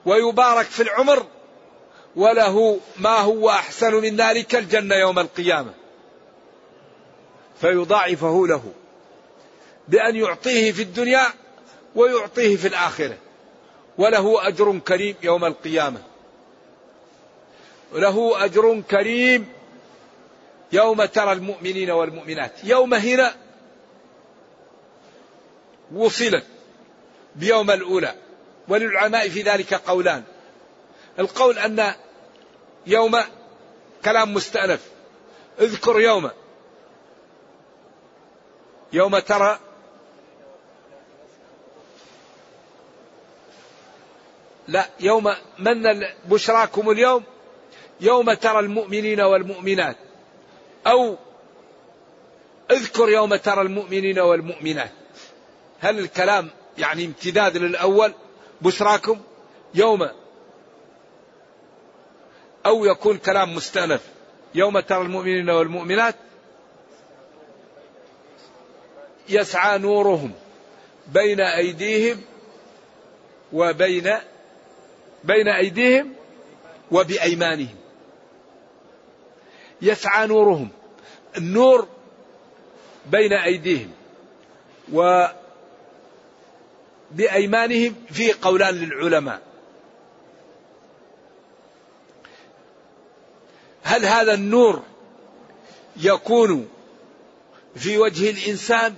[0.06, 1.26] ويبارك في العمر
[2.16, 5.74] وله ما هو أحسن من ذلك الجنة يوم القيامة.
[7.60, 8.62] فيضاعفه له
[9.88, 11.26] بأن يعطيه في الدنيا
[11.94, 13.16] ويعطيه في الآخرة.
[13.98, 16.02] وله أجر كريم يوم القيامة.
[17.92, 19.48] له أجر كريم
[20.72, 22.52] يوم ترى المؤمنين والمؤمنات.
[22.64, 23.34] يوم هنا
[25.94, 26.44] وصلت
[27.38, 28.14] بيوم الأولى.
[28.68, 30.22] وللعلماء في ذلك قولان.
[31.18, 31.92] القول أن
[32.86, 33.20] يوم
[34.04, 34.80] كلام مستأنف.
[35.60, 36.30] اذكر يوم.
[38.92, 39.58] يوم ترى
[44.68, 45.82] لا يوم من
[46.24, 47.22] بشراكم اليوم؟
[48.00, 49.96] يوم ترى المؤمنين والمؤمنات.
[50.86, 51.16] أو
[52.70, 54.90] اذكر يوم ترى المؤمنين والمؤمنات.
[55.80, 58.14] هل الكلام يعني امتداد للأول
[58.60, 59.20] بشراكم
[59.74, 60.08] يوم
[62.66, 64.00] أو يكون كلام مستأنف.
[64.54, 66.14] يوم ترى المؤمنين والمؤمنات
[69.28, 70.32] يسعى نورهم
[71.06, 72.20] بين أيديهم
[73.52, 74.14] وبين
[75.24, 76.12] بين أيديهم
[76.90, 77.76] وبأيمانهم.
[79.82, 80.68] يسعى نورهم.
[81.36, 81.88] النور
[83.06, 83.90] بين أيديهم
[84.92, 85.26] و
[87.10, 89.42] بأيمانهم في قولان للعلماء.
[93.82, 94.82] هل هذا النور
[95.96, 96.68] يكون
[97.76, 98.94] في وجه الإنسان؟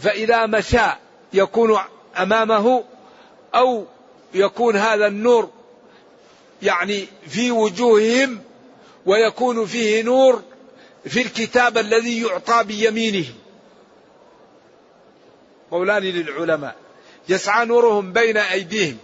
[0.00, 0.86] فإذا مشى
[1.32, 1.78] يكون
[2.18, 2.84] أمامه
[3.54, 3.86] أو
[4.34, 5.50] يكون هذا النور
[6.62, 8.40] يعني في وجوههم
[9.06, 10.42] ويكون فيه نور
[11.08, 13.24] في الكتاب الذي يعطى بيمينه
[15.74, 16.76] قولان للعلماء
[17.28, 18.98] يسعى نورهم بين أيديهم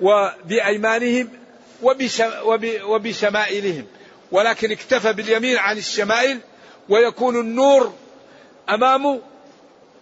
[0.00, 1.28] وبأيمانهم
[2.82, 3.86] وبشمائلهم
[4.32, 6.38] ولكن اكتفى باليمين عن الشمائل
[6.88, 7.92] ويكون النور
[8.68, 9.20] أمامه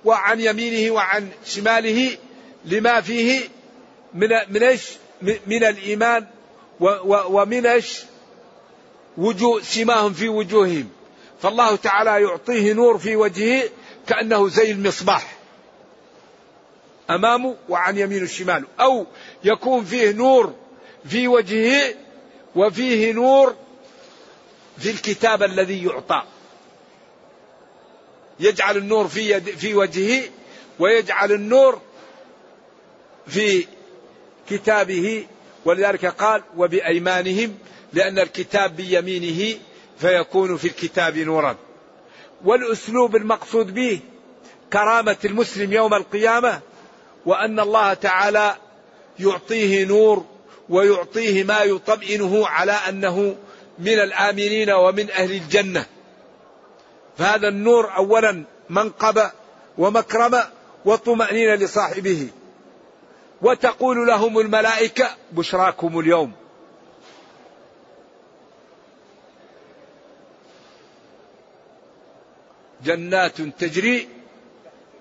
[0.04, 2.16] وعن يمينه وعن شماله
[2.64, 3.40] لما فيه
[4.14, 4.82] من من إيش؟
[5.22, 6.26] من الإيمان
[7.06, 8.02] ومن إيش؟
[9.18, 10.88] وجوه سماهم في وجوههم
[11.42, 13.68] فالله تعالى يعطيه نور في وجهه
[14.06, 15.35] كأنه زي المصباح
[17.10, 18.64] امامه وعن يمينه الشمال.
[18.80, 19.06] أو
[19.44, 20.54] يكون فيه نور
[21.08, 21.94] في وجهه
[22.56, 23.54] وفيه نور
[24.78, 26.22] في الكتاب الذي يعطى.
[28.40, 30.22] يجعل النور في يد في وجهه
[30.78, 31.80] ويجعل النور
[33.26, 33.66] في
[34.50, 35.26] كتابه.
[35.64, 37.58] ولذلك قال وبأيمانهم
[37.92, 39.58] لأن الكتاب بيمينه
[39.98, 41.56] فيكون في الكتاب نورا.
[42.44, 44.00] والأسلوب المقصود به
[44.72, 46.60] كرامة المسلم يوم القيامة
[47.26, 48.56] وأن الله تعالى
[49.18, 50.24] يعطيه نور
[50.68, 53.36] ويعطيه ما يطمئنه على أنه
[53.78, 55.86] من الآمنين ومن أهل الجنة.
[57.18, 59.32] فهذا النور أولا منقبة
[59.78, 60.50] ومكرمة
[60.84, 62.28] وطمأنينة لصاحبه.
[63.42, 66.32] وتقول لهم الملائكة بشراكم اليوم.
[72.84, 74.08] جنات تجري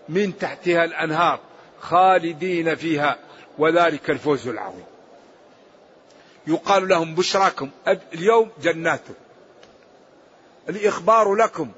[0.10, 1.40] من تحتها الأنهار.
[1.90, 3.18] خالدين فيها
[3.58, 4.86] وذلك الفوز العظيم.
[6.48, 7.70] يقال لهم بشراكم.
[8.14, 9.02] اليوم جنات.
[10.70, 11.72] الإخبار لكم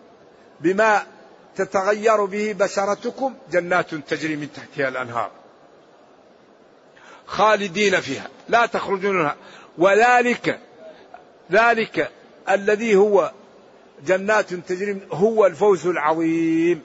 [0.62, 1.06] بما
[1.56, 5.32] تتغير به بشرتكم جنات تجري من تحتها الأنهار.
[7.26, 8.30] خالدين فيها.
[8.50, 9.36] لا تخرجون منها.
[9.78, 10.60] وذلك
[11.52, 12.12] ذلك
[12.50, 13.32] الذي هو
[14.06, 16.84] جنات تجري هو الفوز العظيم.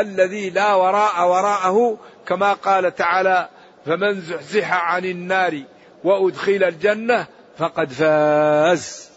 [0.00, 3.48] الذي لا وراء وراءه كما قال تعالى
[3.86, 5.62] فمن زحزح عن النار
[6.04, 7.26] وأدخل الجنة
[7.58, 9.10] فقد فاز.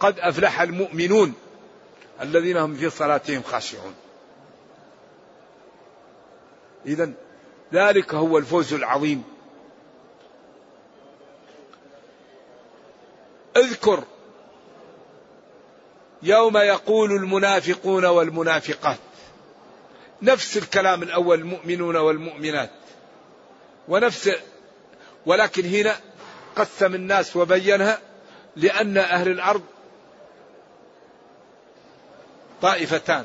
[0.00, 1.34] قد أفلح المؤمنون
[2.22, 3.94] الذين هم في صلاتهم خاشعون.
[6.86, 7.12] اذا
[7.72, 9.24] ذلك هو الفوز العظيم.
[13.56, 14.04] اذكر
[16.22, 18.98] يوم يقول المنافقون والمنافقات.
[20.22, 22.70] نفس الكلام الأول المؤمنون والمؤمنات.
[23.88, 24.30] ونفس
[25.26, 25.96] ولكن هنا
[26.56, 27.98] قسم الناس وبينها
[28.56, 29.62] لأن أهل الأرض
[32.62, 33.24] طائفتان.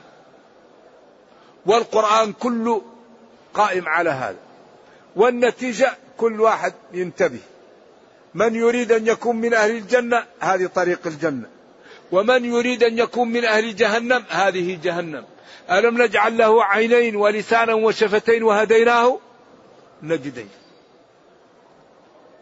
[1.65, 2.81] والقرآن كله
[3.53, 4.39] قائم على هذا.
[5.15, 7.39] والنتيجة كل واحد ينتبه.
[8.33, 11.60] من يريد أن يكون من أهل الجنة هذه طريق الجنة.
[12.11, 15.25] ومن يريد أن يكون من أهل جهنم هذه جهنم.
[15.71, 19.19] ألم نجعل له عينين ولسانا وشفتين وهديناه؟
[20.03, 20.49] نجدين.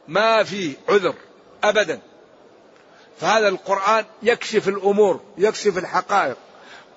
[0.07, 1.13] ما في عذر
[1.63, 1.99] أبدا.
[3.19, 6.37] فهذا القرآن يكشف الأمور يكشف الحقائق.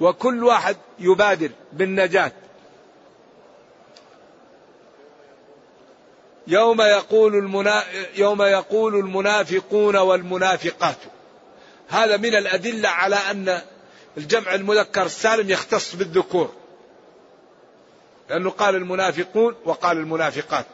[0.01, 2.32] وكل واحد يبادر بالنجاة.
[6.47, 7.34] يوم يقول.
[8.16, 10.97] يوم يقول المنافقون والمنافقات.
[11.93, 13.61] هذا من الأدلة على أن
[14.16, 16.53] الجمع المذكر السالم يختص بالذكور.
[18.30, 20.66] لأنه قال المنافقون وقال المنافقات.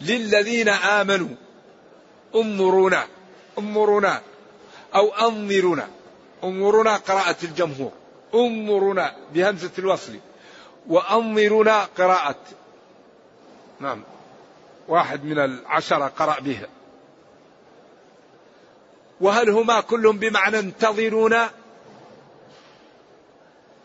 [0.00, 1.28] للذين آمنوا
[2.34, 3.06] انظرونا
[3.58, 4.22] انظرونا
[4.94, 5.88] أو أنظرونا.
[6.44, 7.92] انظرونا قراءة الجمهور.
[8.34, 10.18] انظرونا بهمزة الوصل.
[10.88, 12.40] وأنظرونا قراءة.
[13.80, 14.02] نعم.
[14.88, 16.66] واحد من العشرة قرأ بها.
[19.20, 21.50] وهل هما كلهم بمعنى انتظرونا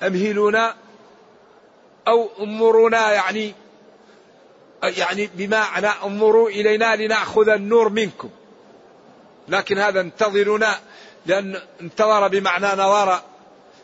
[0.03, 0.75] أمهلونا
[2.07, 3.53] أو انظرونا يعني
[4.83, 8.29] يعني بمعنى انظروا إلينا لنأخذ النور منكم.
[9.47, 10.79] لكن هذا انتظرونا
[11.25, 13.21] لأن انتظر بمعنى نظر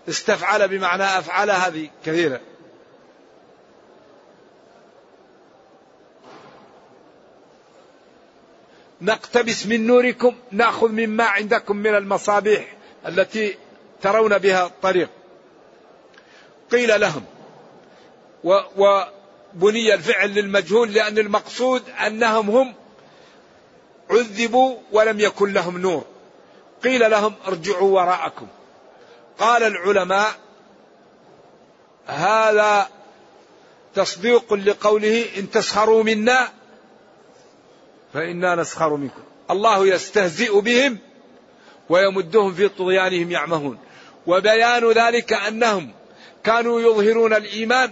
[0.09, 2.39] استفعل بمعنى أفعل هذه كثيرة.
[9.01, 12.75] نقتبس من نوركم ناخذ مما عندكم من المصابيح
[13.07, 13.57] التي
[14.01, 15.09] ترون بها الطريق.
[16.71, 17.23] قيل لهم
[18.43, 22.73] وبني الفعل للمجهول لأن المقصود أنهم هم
[24.09, 26.05] عذبوا ولم يكن لهم نور.
[26.83, 28.47] قيل لهم ارجعوا وراءكم.
[29.39, 30.31] قال العلماء
[32.05, 32.89] هذا
[33.95, 36.51] تصديق لقوله إن تسخروا منا
[38.13, 39.21] فإنا نسخر منكم.
[39.51, 40.97] الله يستهزئ بهم
[41.89, 43.77] ويمدهم في طغيانهم يعمهون.
[44.27, 45.91] وبيان ذلك أنهم
[46.43, 47.91] كانوا يظهرون الإيمان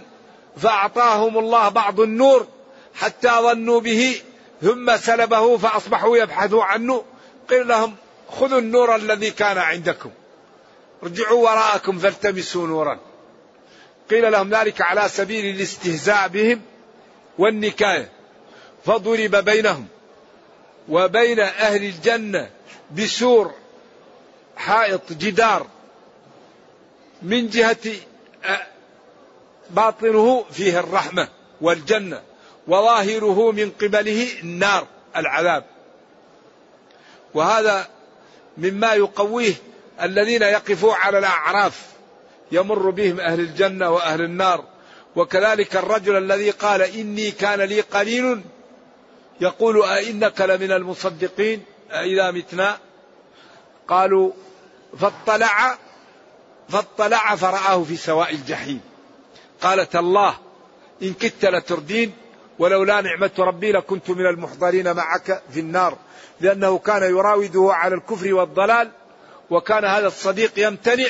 [0.56, 2.46] فأعطاهم الله بعض النور
[2.94, 4.20] حتى ظنوا به
[4.62, 7.04] ثم سلبه فأصبحوا يبحثوا عنه.
[7.48, 7.94] قيل لهم
[8.28, 10.10] خذوا النور الذي كان عندكم.
[11.02, 12.98] ارجعوا وراءكم فالتمسوا نورا.
[14.10, 16.60] قيل لهم ذلك على سبيل الاستهزاء بهم
[17.38, 18.10] والنكايه
[18.84, 19.86] فضرب بينهم.
[20.88, 22.50] وبين أهل الجنة
[22.96, 23.54] بسور
[24.56, 25.66] حائط جدار
[27.22, 27.94] من جهة
[29.70, 31.28] باطنه فيه الرحمة
[31.60, 32.22] والجنة
[32.68, 35.64] وظاهره من قبله النار العذاب.
[37.34, 37.88] وهذا
[38.58, 39.54] مما يقويه
[40.02, 41.86] الذين يقفوا على الأعراف
[42.52, 44.64] يمر بهم أهل الجنة وأهل النار.
[45.16, 48.40] وكذلك الرجل الذي قال إني كان لي قليل
[49.40, 52.78] يقول أئنك لمن المصدقين أئذا متنا؟
[53.88, 54.32] قالوا
[54.98, 55.78] فاطلع
[56.68, 58.80] فاطلع فرآه في سواء الجحيم.
[59.60, 60.34] قالت الله
[61.02, 62.12] إن كدت لتردين
[62.58, 65.98] ولولا نعمة ربي لكنت من المحضرين معك في النار
[66.40, 68.90] لأنه كان يراوده على الكفر والضلال
[69.50, 71.08] وكان هذا الصديق يمتنع.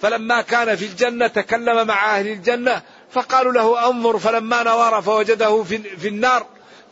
[0.00, 5.62] فلما كان في الجنة تكلم مع أهل الجنة فقالوا له أنظر فلما نظر فوجده
[5.98, 6.46] في النار.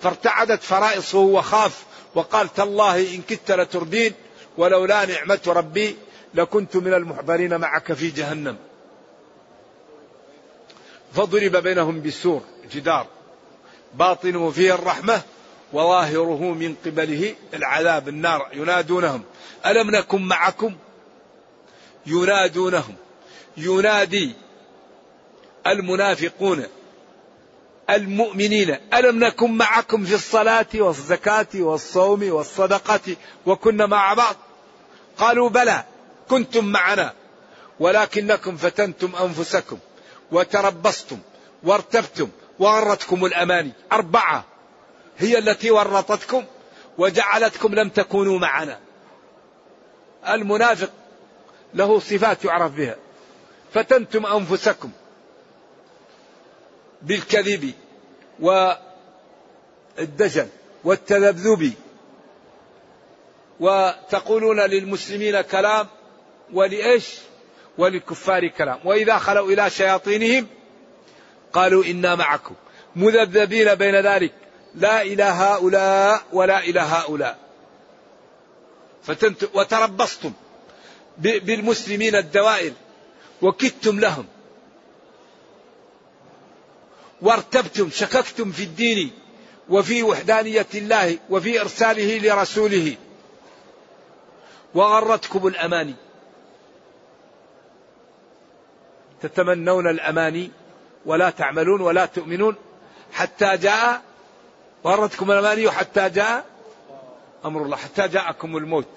[0.04, 1.84] فارتعدت فرائصه وخاف
[2.14, 4.12] وقال تالله إن كدت لتردين
[4.58, 5.96] ولولا نعمة ربي
[6.34, 8.56] لكنت من المحضرين معك في جهنم.
[11.12, 12.42] فضرب بينهم بسور
[12.72, 13.06] جدار
[13.94, 15.22] باطنه فيه الرحمة
[15.72, 19.22] وظاهره من قبله العذاب النار ينادونهم.
[19.66, 20.76] ألم نكن معكم؟
[22.06, 22.94] ينادونهم.
[23.56, 24.32] ينادي
[25.66, 26.66] المنافقون.
[27.90, 33.16] المؤمنين ألم نكن معكم في الصلاة والزكاة والصوم والصدقة
[33.46, 34.36] وكنا مع بعض؟
[35.18, 35.84] قالوا بلى
[36.28, 37.12] كنتم معنا
[37.80, 39.78] ولكنكم فتنتم أنفسكم
[40.32, 41.18] وتربصتم
[41.62, 42.28] وارتبتم
[42.58, 43.72] وغرتكم الأماني.
[43.92, 44.44] أربعة
[45.18, 46.44] هي التي ورطتكم
[46.98, 48.78] وجعلتكم لم تكونوا معنا.
[50.28, 50.90] المنافق
[51.74, 52.96] له صفات يعرف بها.
[53.74, 54.90] فتنتم أنفسكم
[57.04, 57.72] بالكذب
[58.40, 60.48] والدجل
[60.84, 61.72] والتذبذب
[63.60, 65.86] وتقولون للمسلمين كلام
[66.52, 67.04] ولإيش؟
[67.78, 68.78] وللكفار كلام.
[68.84, 70.46] وإذا خلوا إلى شياطينهم
[71.52, 72.54] قالوا إنا معكم.
[72.96, 74.32] مذبذبين بين ذلك.
[74.74, 77.38] لا إلى هؤلاء ولا إلى هؤلاء.
[79.02, 80.32] فتنت وتربصتم
[81.18, 82.72] بالمسلمين الدوائر.
[83.42, 84.26] وكدتم لهم.
[87.24, 89.10] وارتبتم شككتم في الدين
[89.68, 92.96] وفي وحدانية الله وفي إرساله لرسوله.
[94.74, 95.94] وغرتكم الأماني.
[99.22, 100.50] تتمنون الأماني
[101.06, 102.54] ولا تعملون ولا تؤمنون
[103.12, 104.02] حتى جاء
[104.84, 106.44] غرتكم الأماني حتى جاء
[107.44, 108.88] أمر الله حتى جاءكم الموت.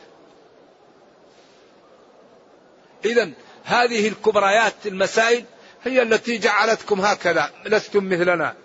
[3.06, 3.32] إذا
[3.64, 5.46] هذه الكبريات المسائل
[5.84, 8.56] هي التي جعلتكم هكذا لستم مثلنا.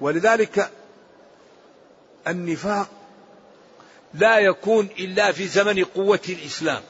[0.00, 0.70] ولذلك
[2.28, 2.88] النفاق
[4.14, 6.82] لا يكون إلا في زمن قوة الإسلام.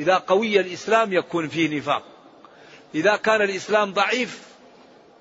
[0.00, 2.02] إذا قوي الإسلام يكون فيه نفاق.
[2.94, 4.42] إذا كان الإسلام ضعيف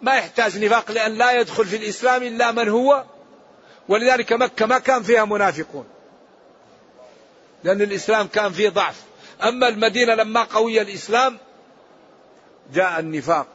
[0.01, 3.03] ما يحتاج نفاق لأن لا يدخل في الإسلام إلا من هو.
[3.89, 5.85] ولذلك مكة ما كان فيها منافقون.
[7.63, 9.01] لأن الإسلام كان فيه ضعف.
[9.43, 11.37] أما المدينة لما قوي الإسلام
[12.73, 13.47] جاء النفاق.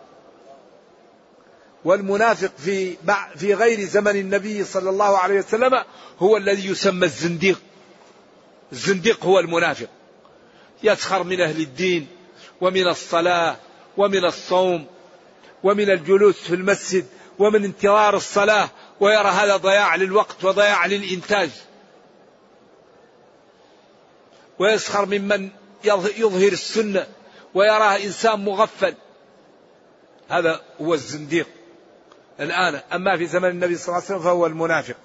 [1.85, 2.97] والمنافق في
[3.37, 5.85] في غير زمن النبي صلى الله عليه وسلم
[6.19, 7.61] هو الذي يسمى الزنديق.
[8.73, 9.89] الزنديق هو المنافق.
[10.83, 12.07] يسخر من أهل الدين
[12.61, 13.57] ومن الصلاة
[13.97, 14.87] ومن الصوم
[15.63, 17.07] ومن الجلوس في المسجد
[17.39, 21.51] ومن انتظار الصلاة ويرى هذا ضياع للوقت وضياع للإنتاج.
[24.59, 25.49] ويسخر ممن
[25.85, 27.07] يظهر السنة.
[27.55, 28.94] ويراه إنسان مغفل.
[30.28, 31.48] هذا هو الزنديق.
[32.40, 34.96] الآن أما في زمن النبي صلى الله عليه وسلم فهو المنافق.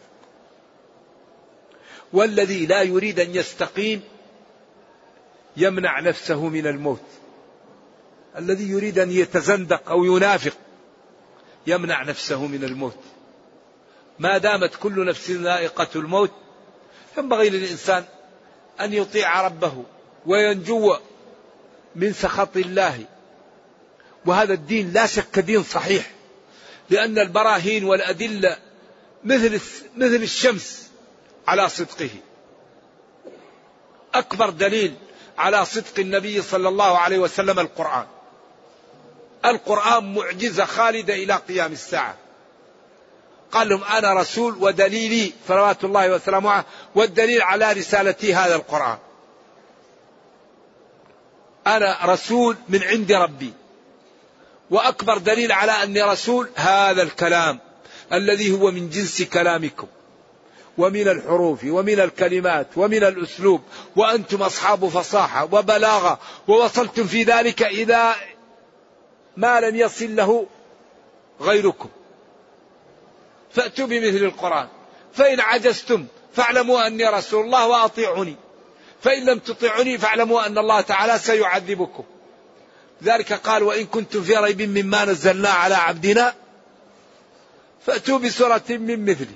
[2.13, 4.01] والذي لا يريد أن يستقيم
[5.57, 7.03] يمنع نفسه من الموت.
[8.37, 10.53] الذي يريد أن يتزندق أو ينافق
[11.67, 12.99] يمنع نفسه من الموت.
[14.19, 16.31] ما دامت كل نفس ذائقة الموت
[17.17, 18.03] ينبغي للإنسان
[18.81, 19.83] أن يطيع ربه
[20.25, 20.95] وينجو
[21.95, 23.05] من سخط الله.
[24.25, 26.11] وهذا الدين لا شك دين صحيح.
[26.89, 28.57] لأن البراهين والأدلة
[29.23, 29.59] مثل
[29.97, 30.89] مثل الشمس
[31.47, 32.09] على صدقه.
[34.13, 34.95] أكبر دليل
[35.37, 38.05] على صدق النبي صلى الله عليه وسلم القرآن.
[39.45, 42.15] القرآن معجزة خالدة إلى قيام الساعة.
[43.51, 46.63] قال لهم أنا رسول ودليلي صلوات الله وسلامه
[46.95, 48.97] والدليل على رسالتي هذا القرآن.
[51.67, 53.53] أنا رسول من عند ربي.
[54.71, 57.59] وأكبر دليل على أني رسول هذا الكلام
[58.13, 59.87] الذي هو من جنس كلامكم.
[60.77, 63.61] ومن الحروف ومن الكلمات ومن الأسلوب
[63.95, 68.15] وأنتم أصحاب فصاحة وبلاغة ووصلتم في ذلك إذا
[69.37, 70.47] ما لم يصل له
[71.41, 71.89] غيركم.
[73.51, 74.67] فأتوا بمثل القرآن.
[75.13, 78.35] فإن عجزتم فاعلموا أني رسول الله وأطيعوني.
[79.05, 82.03] فإن لم تطيعوني فاعلموا أن الله تعالى سيعذبكم.
[83.03, 86.35] ذلك قال وإن كنتم في ريب مما نزلنا على عبدنا
[87.85, 89.33] فأتوا بسورة من مثله.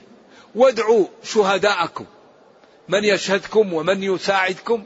[0.56, 2.06] وادعوا شهداءكم.
[2.88, 4.86] من يشهدكم ومن يساعدكم.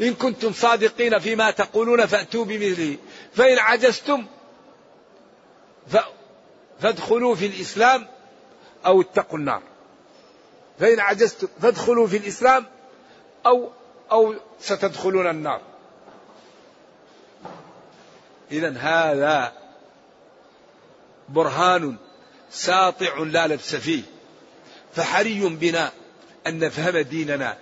[0.00, 2.96] إن كنتم صادقين فيما تقولون فأتوا بمثله.
[3.34, 4.26] فإن عجزتم
[6.80, 8.06] فادخلوا في الإسلام
[8.86, 9.62] أو اتقوا النار.
[10.80, 12.66] فإن عجزتم فادخلوا في الإسلام
[13.46, 13.72] أو
[14.12, 15.60] أو ستدخلون النار.
[18.50, 19.52] إذا هذا
[21.28, 21.96] برهان
[22.50, 24.02] ساطع لا لبس فيه
[24.94, 25.92] فحري بنا
[26.46, 27.56] أن نفهم ديننا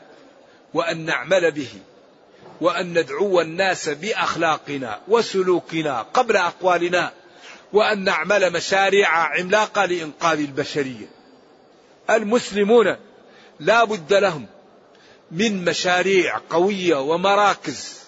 [0.75, 1.69] وأن نعمل به
[2.61, 7.13] وأن ندعو الناس بأخلاقنا وسلوكنا قبل أقوالنا
[7.73, 11.07] وأن نعمل مشاريع عملاقة لإنقاذ البشرية.
[12.11, 12.97] المسلمون
[13.61, 14.47] لا بد لهم
[15.33, 17.99] من مشاريع قوية ومراكز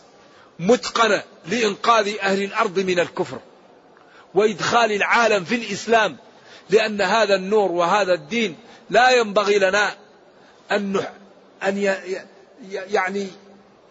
[0.58, 3.38] متقنة لإنقاذ أهل الأرض من الكفر
[4.34, 6.16] وإدخال العالم في الإسلام
[6.70, 8.56] لأن هذا النور وهذا الدين
[8.90, 9.96] لا ينبغي لنا
[10.70, 11.04] أن
[11.62, 11.78] أن
[12.70, 13.28] يعني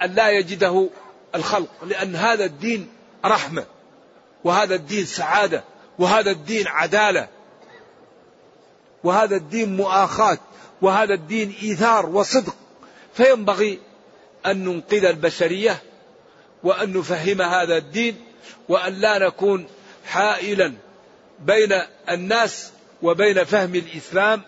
[0.01, 0.89] أن لا يجده
[1.35, 2.89] الخلق لأن هذا الدين
[3.25, 3.65] رحمة
[4.43, 5.63] وهذا الدين سعادة
[5.99, 7.27] وهذا الدين عدالة
[9.03, 10.37] وهذا الدين مؤاخاة
[10.81, 12.55] وهذا الدين إيثار وصدق.
[13.13, 13.79] فينبغي
[14.45, 15.81] أن ننقذ البشرية
[16.63, 18.25] وأن نفهم هذا الدين
[18.69, 19.67] وأن لا نكون
[20.05, 20.73] حائلا
[21.39, 24.41] بين الناس وبين فهم الإسلام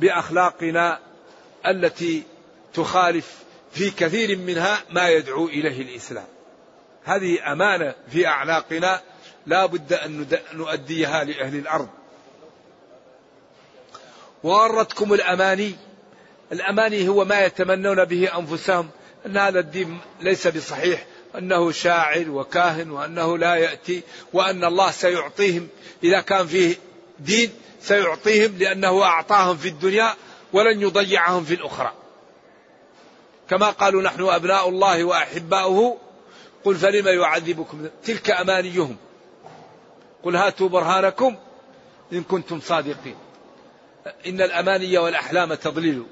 [0.00, 0.98] بأخلاقنا
[1.66, 2.22] التي
[2.74, 3.34] تخالف
[3.72, 6.26] في كثير منها ما يدعو إليه الإسلام.
[7.04, 9.00] هذه أمانة في أعناقنا
[9.46, 11.88] لا بد أن نؤديها لأهل الأرض.
[14.42, 15.74] وغرتكم الأماني
[16.52, 18.88] الأماني هو ما يتمنون به أنفسهم.
[19.26, 21.06] أن هذا الدين ليس بصحيح.
[21.38, 25.68] أنه شاعر وكاهن وأنه لا يأتي وأن الله سيعطيهم.
[26.04, 26.76] إذا كان فيه
[27.18, 30.14] دين سيعطيهم لأنه أعطاهم في الدنيا
[30.52, 31.92] ولن يضيعهم في الأخرى.
[33.50, 35.98] كما قالوا نحن أبناء الله وأحباؤه.
[36.64, 38.96] قل فلم يعذبكم؟ تلك أمانيهم.
[40.22, 41.36] قل هاتوا برهانكم
[42.12, 43.16] إن كنتم صادقين.
[44.26, 46.02] إن الأماني والأحلام تضليل.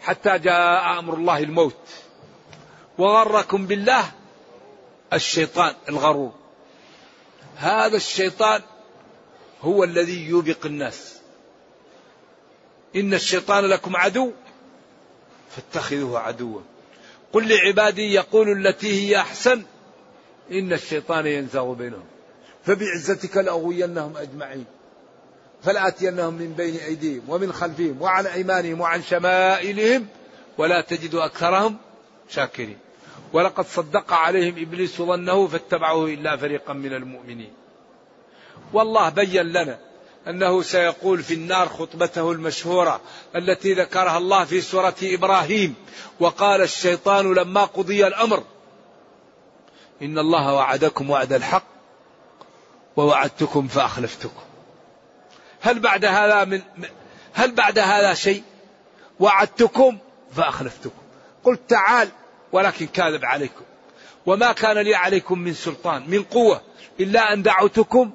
[0.00, 1.76] حتى جاء أمر الله الموت.
[2.98, 4.12] وغركم بالله
[5.12, 6.32] الشيطان الغرور.
[7.56, 8.62] هذا الشيطان
[9.62, 11.18] هو الذي يوبق الناس.
[12.96, 14.32] إن الشيطان لكم عدو
[15.50, 16.60] فاتخذوه عدوا.
[17.32, 19.62] قل لعبادي يقول التي هي أحسن
[20.50, 22.06] إن الشيطان ينزغ بينهم.
[22.64, 24.64] فبعزتك لأغوينهم أجمعين.
[25.62, 30.06] فلآتينهم من بين أيديهم ومن خلفهم وعن أيمانهم وعن شمائلهم
[30.58, 31.76] ولا تجد أكثرهم
[32.28, 32.78] شاكرين.
[33.32, 37.52] ولقد صدق عليهم إبليس ظنه فاتبعوه إلا فريقا من المؤمنين.
[38.72, 39.78] والله بين لنا
[40.28, 43.00] أنه سيقول في النار خطبته المشهورة
[43.36, 45.74] التي ذكرها الله في سورة إبراهيم.
[46.20, 48.42] وقال الشيطان لما قضي الأمر
[50.02, 51.64] إن الله وعدكم وعد الحق
[52.96, 54.49] ووعدتكم فأخلفتكم.
[55.60, 56.62] هل بعد هذا من
[57.34, 58.42] هل بعد هذا شيء؟
[59.20, 59.98] وعدتكم
[60.36, 61.02] فأخلفتكم.
[61.44, 62.08] قلت تعال
[62.52, 63.64] ولكن كاذب عليكم.
[64.26, 66.62] وما كان لي عليكم من سلطان من قوة
[67.00, 68.10] إلا أن دعوتكم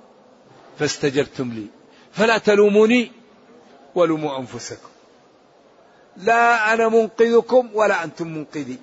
[0.80, 1.68] فاستجبتم لي.
[2.14, 3.12] فلا تلوموني
[3.96, 4.89] ولوموا أنفسكم.
[6.18, 8.80] لا أنا منقذكم ولا أنتم منقذي.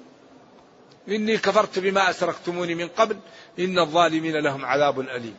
[1.09, 3.17] إني كفرت بما أسرقتموني من قبل
[3.59, 5.37] إن الظالمين لهم عذاب أليم.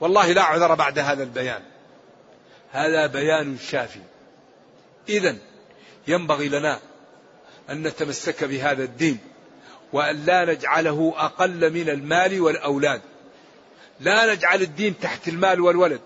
[0.00, 1.62] والله لا عذر بعد هذا البيان.
[2.76, 4.00] هذا بيان شافي.
[5.08, 5.36] إذا
[6.08, 6.80] ينبغي لنا
[7.70, 9.18] أن نتمسك بهذا الدين
[9.92, 13.00] وأن لا نجعله أقل من المال والأولاد.
[14.00, 16.00] لا نجعل الدين تحت المال والولد.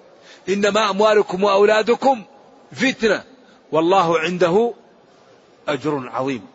[0.49, 2.25] إنما أموالكم وأولادكم
[2.73, 3.25] فتنة.
[3.73, 4.75] والله عنده
[5.68, 6.47] أجر عظيم.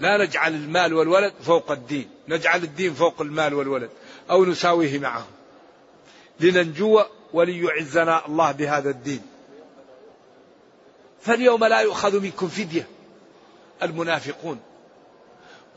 [0.00, 2.10] لا نجعل المال والولد فوق الدين.
[2.28, 3.90] نجعل الدين فوق المال والولد.
[4.30, 5.26] أو نساويه معه
[6.40, 7.02] لننجو
[7.32, 9.22] وليعزنا الله بهذا الدين.
[11.20, 12.86] فاليوم لا يؤخذ منكم فدية
[13.82, 14.60] المنافقون.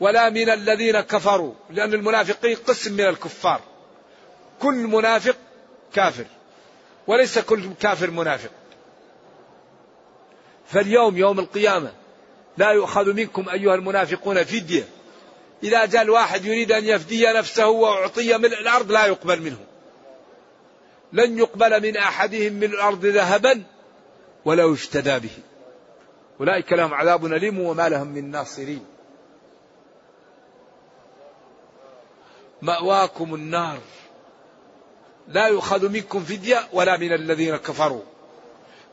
[0.00, 3.60] ولا من الذين كفروا لأن المنافقين قسم من الكفار.
[4.62, 5.36] كل منافق
[5.94, 6.24] كافر
[7.06, 8.50] وليس كل كافر منافق.
[10.68, 11.92] فاليوم يوم القيامة
[12.56, 14.88] لا يؤخذ منكم أيها المنافقون فدية.
[15.62, 19.58] إذا جاء الواحد يريد أن يفدي نفسه وأعطي ملء الأرض لا يقبل منه.
[21.16, 23.62] لن يقبل من أحدهم من الأرض ذهبا
[24.44, 25.30] ولو اشتدى به.
[26.40, 28.84] أولئك لهم عذاب أليم وما لهم من ناصرين.
[32.62, 33.78] مأواكم النار.
[35.28, 38.02] لا يؤخذ منكم فدية ولا من الذين كفروا.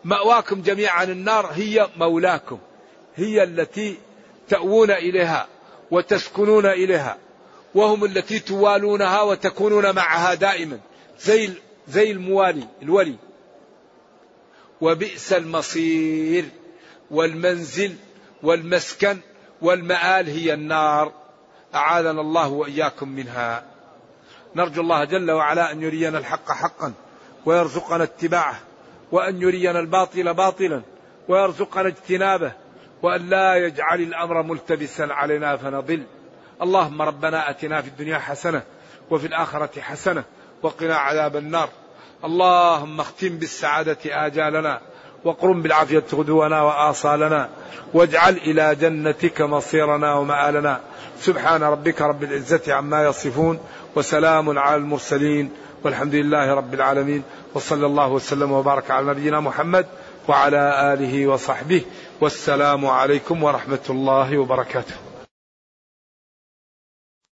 [0.03, 2.59] مأواكم جميعا النار هي مولاكم.
[3.15, 3.97] هي التي
[4.49, 5.47] تأوون إليها
[5.91, 7.17] وتسكنون إليها.
[7.75, 10.79] وهم التي توالونها وتكونون معها دائما.
[11.19, 11.49] زي
[11.87, 13.15] زي الموالي الولي.
[14.81, 16.45] وبئس المصير
[17.11, 17.95] والمنزل
[18.43, 19.17] والمسكن
[19.61, 21.11] والمآل هي النار.
[21.75, 23.63] أعاذنا الله وإياكم منها.
[24.55, 26.93] نرجو الله جل وعلا أن يرينا الحق حقا
[27.45, 28.59] ويرزقنا اتباعه
[29.11, 30.81] وأن يرينا الباطل باطلا
[31.27, 32.51] ويرزقنا اجتنابه
[33.01, 36.03] وأن لا يجعل الأمر ملتبسا علينا فنضل.
[36.61, 38.63] اللهم ربنا أتنا في الدنيا حسنة
[39.11, 40.23] وفي الآخرة حسنة
[40.63, 41.69] وقنا عذاب النار.
[42.23, 44.81] اللهم اختم بالسعادة آجالنا
[45.23, 47.49] وقرم بالعافية غدونا وآصالنا
[47.93, 50.79] واجعل إلى جنتك مصيرنا ومآلنا.
[51.19, 53.59] سبحان ربك رب العزة عما يصفون
[53.95, 55.51] وسلام على المرسلين
[55.83, 59.85] والحمد لله رب العالمين وصلى الله وسلم وبارك على نبينا محمد
[60.27, 61.81] وعلى آله وصحبه
[62.21, 65.12] والسلام عليكم ورحمة الله وبركاته.